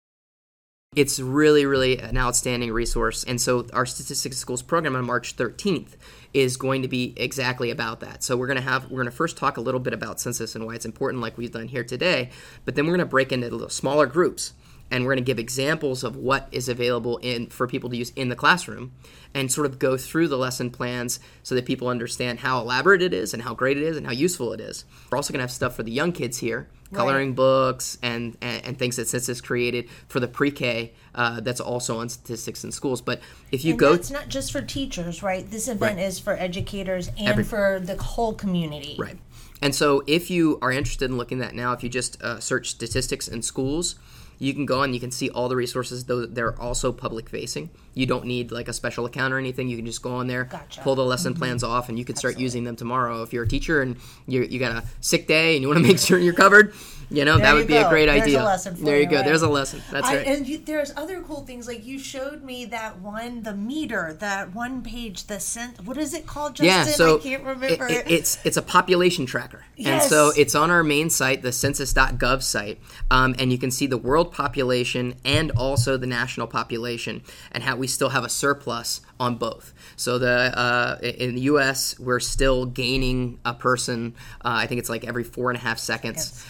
It's 0.94 1.18
really, 1.18 1.64
really 1.64 1.98
an 1.98 2.18
outstanding 2.18 2.70
resource. 2.70 3.24
And 3.24 3.40
so 3.40 3.66
our 3.72 3.86
Statistics 3.86 4.36
Schools 4.36 4.60
program 4.60 4.94
on 4.94 5.06
March 5.06 5.36
13th 5.36 5.94
is 6.34 6.58
going 6.58 6.82
to 6.82 6.88
be 6.88 7.14
exactly 7.16 7.70
about 7.70 8.00
that. 8.00 8.22
So 8.22 8.36
we're 8.36 8.46
going 8.46 8.56
to 8.58 8.62
have 8.62 8.84
we're 8.90 8.98
going 8.98 9.06
to 9.06 9.10
first 9.10 9.38
talk 9.38 9.56
a 9.56 9.62
little 9.62 9.80
bit 9.80 9.94
about 9.94 10.20
census 10.20 10.54
and 10.54 10.66
why 10.66 10.74
it's 10.74 10.84
important 10.84 11.22
like 11.22 11.38
we've 11.38 11.50
done 11.50 11.68
here 11.68 11.84
today, 11.84 12.28
but 12.66 12.74
then 12.74 12.84
we're 12.84 12.90
going 12.96 13.06
to 13.06 13.10
break 13.10 13.32
into 13.32 13.48
little 13.48 13.70
smaller 13.70 14.04
groups 14.06 14.52
and 14.92 15.04
we're 15.04 15.14
going 15.14 15.24
to 15.24 15.28
give 15.28 15.38
examples 15.38 16.04
of 16.04 16.14
what 16.16 16.46
is 16.52 16.68
available 16.68 17.16
in 17.18 17.48
for 17.48 17.66
people 17.66 17.88
to 17.90 17.96
use 17.96 18.10
in 18.14 18.28
the 18.28 18.36
classroom 18.36 18.92
and 19.34 19.50
sort 19.50 19.66
of 19.66 19.78
go 19.78 19.96
through 19.96 20.28
the 20.28 20.36
lesson 20.36 20.70
plans 20.70 21.18
so 21.42 21.54
that 21.54 21.64
people 21.64 21.88
understand 21.88 22.40
how 22.40 22.60
elaborate 22.60 23.00
it 23.00 23.14
is 23.14 23.32
and 23.32 23.42
how 23.42 23.54
great 23.54 23.78
it 23.78 23.82
is 23.82 23.96
and 23.96 24.06
how 24.06 24.12
useful 24.12 24.52
it 24.52 24.60
is. 24.60 24.84
We're 25.10 25.16
also 25.16 25.32
going 25.32 25.38
to 25.38 25.44
have 25.44 25.50
stuff 25.50 25.74
for 25.74 25.82
the 25.82 25.90
young 25.90 26.12
kids 26.12 26.36
here, 26.38 26.68
coloring 26.92 27.32
books 27.34 27.96
and, 28.02 28.36
and, 28.42 28.64
and 28.66 28.78
things 28.78 28.96
that 28.96 29.08
Census 29.08 29.40
created 29.40 29.88
for 30.08 30.20
the 30.20 30.28
pre-K 30.28 30.92
uh, 31.14 31.40
that's 31.40 31.60
also 31.60 31.98
on 31.98 32.10
statistics 32.10 32.62
in 32.62 32.70
schools. 32.70 33.00
But 33.00 33.22
if 33.50 33.64
you 33.64 33.72
And 33.72 33.80
go 33.80 33.94
it's 33.94 34.10
not 34.10 34.28
just 34.28 34.52
for 34.52 34.60
teachers, 34.60 35.22
right? 35.22 35.50
This 35.50 35.68
event 35.68 35.96
Right. 35.96 36.04
is 36.06 36.18
for 36.18 36.34
educators 36.34 37.08
and 37.08 37.28
Every- 37.28 37.44
for 37.44 37.80
the 37.82 37.96
whole 37.96 38.34
community. 38.34 38.96
Right. 38.98 39.16
And 39.62 39.74
so, 39.74 40.02
if 40.08 40.28
you 40.28 40.58
are 40.60 40.72
interested 40.72 41.08
in 41.08 41.16
looking 41.16 41.40
at 41.40 41.50
that 41.50 41.54
now, 41.54 41.72
if 41.72 41.84
you 41.84 41.88
just 41.88 42.20
uh, 42.20 42.40
search 42.40 42.70
statistics 42.70 43.28
in 43.28 43.42
schools, 43.42 43.94
you 44.42 44.52
can 44.52 44.66
go 44.66 44.82
and 44.82 44.92
you 44.92 44.98
can 44.98 45.12
see 45.12 45.30
all 45.30 45.48
the 45.48 45.54
resources. 45.54 46.06
Though 46.06 46.26
they're 46.26 46.60
also 46.60 46.90
public 46.90 47.28
facing, 47.28 47.70
you 47.94 48.06
don't 48.06 48.24
need 48.24 48.50
like 48.50 48.66
a 48.66 48.72
special 48.72 49.06
account 49.06 49.32
or 49.32 49.38
anything. 49.38 49.68
You 49.68 49.76
can 49.76 49.86
just 49.86 50.02
go 50.02 50.12
on 50.16 50.26
there, 50.26 50.44
Gotcha. 50.44 50.80
pull 50.80 50.96
the 50.96 51.04
lesson 51.04 51.32
mm-hmm. 51.32 51.42
plans 51.42 51.62
off, 51.62 51.88
and 51.88 51.96
you 51.96 52.04
can 52.04 52.16
start 52.16 52.40
using 52.40 52.64
them 52.64 52.74
tomorrow. 52.74 53.22
If 53.22 53.32
you're 53.32 53.44
a 53.44 53.48
teacher 53.48 53.82
and 53.82 53.96
you 54.26 54.42
you 54.42 54.58
got 54.58 54.72
a 54.72 54.84
sick 55.00 55.28
day 55.28 55.54
and 55.54 55.62
you 55.62 55.68
want 55.68 55.80
to 55.80 55.86
make 55.86 56.00
sure 56.00 56.18
you're 56.18 56.34
covered, 56.34 56.74
you 57.12 57.24
know 57.24 57.36
There 57.36 57.46
that 57.46 57.54
would 57.54 57.66
be 57.66 57.76
a 57.76 57.88
great 57.88 58.06
There's 58.06 58.20
a 58.20 58.24
idea. 58.24 58.42
lesson 58.44 58.76
for 58.76 58.84
there 58.84 58.96
you 58.96 59.02
you, 59.02 59.08
go. 59.10 59.16
right? 59.16 59.24
There's 59.24 59.42
a 59.42 59.48
lesson. 59.48 59.82
That's 59.90 60.08
I, 60.08 60.16
right. 60.16 60.26
And 60.26 60.48
you, 60.48 60.58
there's 60.58 60.92
other 60.96 61.22
cool 61.22 61.44
things 61.44 61.66
like 61.68 61.84
you 61.84 61.98
showed 61.98 62.42
me 62.42 62.64
that 62.66 63.00
one, 63.00 63.42
the 63.42 63.54
meter, 63.54 64.16
that 64.20 64.54
one 64.54 64.82
page, 64.82 65.24
the 65.26 65.38
cent. 65.40 65.84
What 65.84 65.96
is 65.96 66.14
it 66.14 66.26
called, 66.26 66.54
Justin? 66.56 66.66
yeah, 66.66 66.84
so 66.84 67.18
I 67.18 67.22
can't 67.22 67.44
remember. 67.44 67.86
it- 67.88 68.06
it- 68.06 68.10
it's 68.10 68.38
it's 68.44 68.56
a 68.56 68.62
population 68.62 69.26
tracker, 69.26 69.64
and 69.84 70.02
so 70.02 70.32
it's 70.36 70.54
on 70.54 70.70
our 70.70 70.82
main 70.82 71.10
site, 71.10 71.42
the 71.42 71.52
Census.gov 71.52 72.42
site, 72.42 72.80
um, 73.10 73.34
and 73.38 73.52
you 73.52 73.58
can 73.58 73.70
see 73.70 73.86
the 73.86 73.98
world 73.98 74.32
population 74.32 75.14
and 75.24 75.50
also 75.52 75.96
the 75.96 76.06
national 76.06 76.46
population, 76.46 77.22
and 77.52 77.62
how 77.64 77.76
we 77.76 77.86
still 77.86 78.08
have 78.10 78.24
a 78.24 78.28
surplus 78.28 79.00
on 79.20 79.36
both. 79.36 79.72
So 79.96 80.18
the 80.18 80.56
uh, 80.58 80.98
in 81.02 81.34
the 81.34 81.42
U.S. 81.42 81.98
we're 81.98 82.20
still 82.20 82.66
gaining 82.66 83.38
a 83.44 83.54
person. 83.54 84.14
Uh, 84.44 84.62
I 84.62 84.66
think 84.66 84.78
it's 84.80 84.88
like 84.90 85.04
every 85.06 85.24
four 85.24 85.50
and 85.50 85.56
a 85.58 85.60
half 85.60 85.78
seconds. 85.78 86.44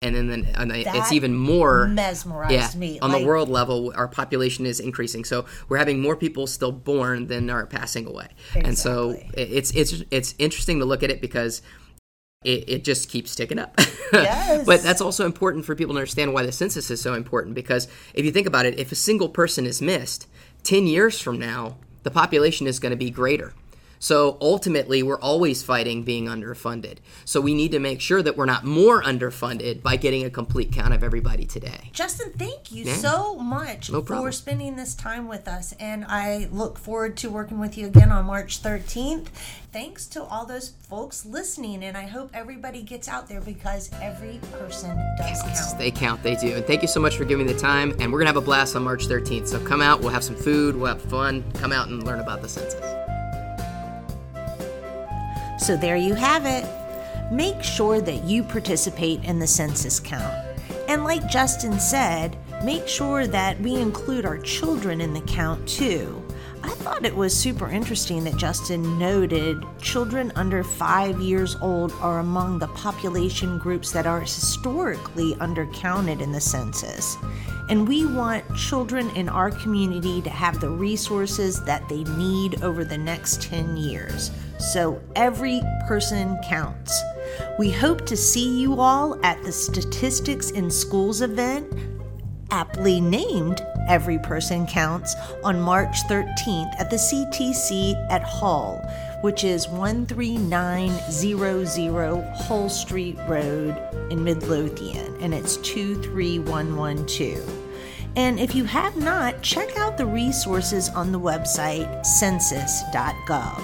And 0.00 0.14
then, 0.14 0.28
then 0.28 0.46
and 0.54 0.70
it's 0.72 1.10
even 1.10 1.34
more 1.34 1.88
mesmerized 1.88 2.52
yeah, 2.52 2.70
me. 2.78 3.00
on 3.00 3.10
Like- 3.10 3.22
the 3.22 3.26
world 3.26 3.48
level, 3.48 3.92
our 3.96 4.06
population 4.06 4.64
is 4.64 4.78
increasing. 4.78 5.24
So 5.24 5.44
we're 5.68 5.78
having 5.78 6.00
more 6.00 6.14
people 6.14 6.46
still 6.46 6.70
born 6.70 7.26
than 7.26 7.50
are 7.50 7.66
passing 7.66 8.06
away. 8.06 8.28
And 8.54 8.78
so 8.78 9.16
it's 9.34 9.72
it's 9.72 10.04
it's 10.12 10.36
interesting 10.38 10.78
to 10.78 10.84
look 10.84 11.02
at 11.02 11.10
it 11.10 11.20
because 11.20 11.62
it, 12.44 12.68
it 12.68 12.84
just 12.84 13.08
keeps 13.10 13.34
ticking 13.34 13.58
up. 13.58 13.78
Yes. 14.10 14.64
but 14.64 14.82
that's 14.82 15.02
also 15.02 15.26
important 15.26 15.66
for 15.66 15.74
people 15.74 15.92
to 15.92 15.98
understand 15.98 16.32
why 16.32 16.42
the 16.42 16.50
census 16.50 16.90
is 16.90 16.98
so 16.98 17.12
important 17.12 17.54
because 17.54 17.88
if 18.14 18.24
you 18.24 18.32
think 18.32 18.46
about 18.46 18.64
it, 18.64 18.78
if 18.78 18.90
a 18.90 18.94
single 18.94 19.28
person 19.28 19.66
is 19.66 19.82
missed, 19.82 20.26
10 20.62 20.86
years 20.86 21.20
from 21.20 21.38
now, 21.38 21.76
the 22.04 22.10
population 22.10 22.66
is 22.66 22.78
going 22.80 22.90
to 22.90 22.96
be 22.96 23.10
greater. 23.10 23.52
So 23.98 24.38
ultimately, 24.40 25.02
we're 25.02 25.20
always 25.20 25.62
fighting 25.62 26.02
being 26.02 26.26
underfunded. 26.26 26.98
So 27.24 27.40
we 27.40 27.54
need 27.54 27.72
to 27.72 27.78
make 27.78 28.00
sure 28.00 28.22
that 28.22 28.36
we're 28.36 28.46
not 28.46 28.64
more 28.64 29.02
underfunded 29.02 29.82
by 29.82 29.96
getting 29.96 30.24
a 30.24 30.30
complete 30.30 30.72
count 30.72 30.94
of 30.94 31.02
everybody 31.02 31.44
today. 31.44 31.90
Justin, 31.92 32.32
thank 32.32 32.70
you 32.70 32.84
so 32.86 33.36
much 33.36 33.90
No 33.90 34.02
for 34.02 34.32
spending 34.32 34.76
this 34.76 34.94
time 34.94 35.28
with 35.28 35.48
us. 35.48 35.74
And 35.80 36.04
I 36.06 36.48
look 36.50 36.78
forward 36.78 37.16
to 37.18 37.30
working 37.30 37.58
with 37.58 37.76
you 37.76 37.86
again 37.86 38.12
on 38.12 38.26
March 38.26 38.62
13th. 38.62 39.26
Thanks 39.70 40.06
to 40.08 40.22
all 40.22 40.46
those 40.46 40.70
folks 40.88 41.26
listening. 41.26 41.84
And 41.84 41.96
I 41.96 42.06
hope 42.06 42.30
everybody 42.32 42.82
gets 42.82 43.08
out 43.08 43.28
there 43.28 43.40
because 43.40 43.90
every 44.00 44.40
person 44.52 44.96
does 45.18 45.42
count. 45.42 45.78
They 45.78 45.90
count, 45.90 46.22
they 46.22 46.36
do. 46.36 46.54
And 46.54 46.64
thank 46.64 46.82
you 46.82 46.88
so 46.88 47.00
much 47.00 47.16
for 47.16 47.24
giving 47.24 47.46
me 47.46 47.52
the 47.52 47.58
time. 47.58 47.90
And 48.00 48.12
we're 48.12 48.18
going 48.18 48.26
to 48.26 48.32
have 48.32 48.36
a 48.36 48.40
blast 48.40 48.76
on 48.76 48.84
March 48.84 49.06
13th. 49.06 49.48
So 49.48 49.64
come 49.64 49.82
out, 49.82 50.00
we'll 50.00 50.10
have 50.10 50.24
some 50.24 50.36
food, 50.36 50.76
we'll 50.76 50.86
have 50.86 51.02
fun. 51.02 51.44
Come 51.54 51.72
out 51.72 51.88
and 51.88 52.02
learn 52.04 52.20
about 52.20 52.42
the 52.42 52.48
census. 52.48 53.07
So 55.58 55.76
there 55.76 55.96
you 55.96 56.14
have 56.14 56.46
it. 56.46 56.66
Make 57.32 57.62
sure 57.62 58.00
that 58.00 58.24
you 58.24 58.42
participate 58.42 59.22
in 59.24 59.38
the 59.38 59.46
census 59.46 60.00
count. 60.00 60.34
And 60.88 61.04
like 61.04 61.28
Justin 61.28 61.78
said, 61.78 62.36
make 62.64 62.88
sure 62.88 63.26
that 63.26 63.60
we 63.60 63.74
include 63.74 64.24
our 64.24 64.38
children 64.38 65.00
in 65.00 65.12
the 65.12 65.20
count 65.22 65.68
too. 65.68 66.24
I 66.62 66.70
thought 66.70 67.04
it 67.04 67.14
was 67.14 67.36
super 67.36 67.68
interesting 67.68 68.24
that 68.24 68.36
Justin 68.36 68.98
noted 68.98 69.62
children 69.80 70.32
under 70.34 70.64
five 70.64 71.20
years 71.20 71.56
old 71.60 71.92
are 72.00 72.18
among 72.18 72.58
the 72.58 72.68
population 72.68 73.58
groups 73.58 73.92
that 73.92 74.06
are 74.06 74.20
historically 74.20 75.34
undercounted 75.34 76.20
in 76.20 76.32
the 76.32 76.40
census. 76.40 77.16
And 77.68 77.86
we 77.86 78.06
want 78.06 78.44
children 78.56 79.10
in 79.10 79.28
our 79.28 79.50
community 79.50 80.22
to 80.22 80.30
have 80.30 80.60
the 80.60 80.70
resources 80.70 81.62
that 81.64 81.86
they 81.88 82.04
need 82.04 82.62
over 82.62 82.84
the 82.84 82.98
next 82.98 83.42
10 83.42 83.76
years. 83.76 84.30
So 84.58 85.00
every 85.14 85.62
person 85.86 86.38
counts. 86.44 87.00
We 87.58 87.70
hope 87.70 88.04
to 88.06 88.16
see 88.16 88.60
you 88.60 88.80
all 88.80 89.24
at 89.24 89.42
the 89.44 89.52
Statistics 89.52 90.50
in 90.50 90.70
Schools 90.70 91.22
event, 91.22 91.72
aptly 92.50 93.00
named 93.00 93.64
Every 93.88 94.18
Person 94.18 94.66
Counts, 94.66 95.14
on 95.44 95.60
March 95.60 95.96
13th 96.08 96.74
at 96.78 96.90
the 96.90 96.96
CTC 96.96 97.94
at 98.10 98.22
Hull, 98.22 98.78
which 99.22 99.44
is 99.44 99.64
13900 99.66 102.36
Hull 102.36 102.68
Street 102.68 103.16
Road 103.26 103.80
in 104.10 104.24
Midlothian, 104.24 105.16
and 105.20 105.32
it's 105.32 105.56
23112. 105.58 107.48
And 108.16 108.40
if 108.40 108.54
you 108.54 108.64
have 108.64 108.96
not, 108.96 109.42
check 109.42 109.78
out 109.78 109.96
the 109.96 110.06
resources 110.06 110.88
on 110.88 111.12
the 111.12 111.20
website 111.20 112.04
census.gov. 112.04 113.62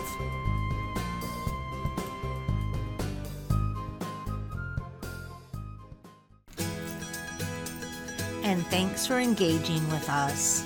thanks 8.75 9.07
for 9.07 9.21
engaging 9.21 9.89
with 9.89 10.09
us. 10.09 10.65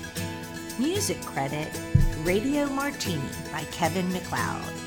Music 0.79 1.21
credit 1.21 1.69
Radio 2.23 2.65
Martini 2.65 3.21
by 3.51 3.63
Kevin 3.65 4.11
MacLeod. 4.11 4.78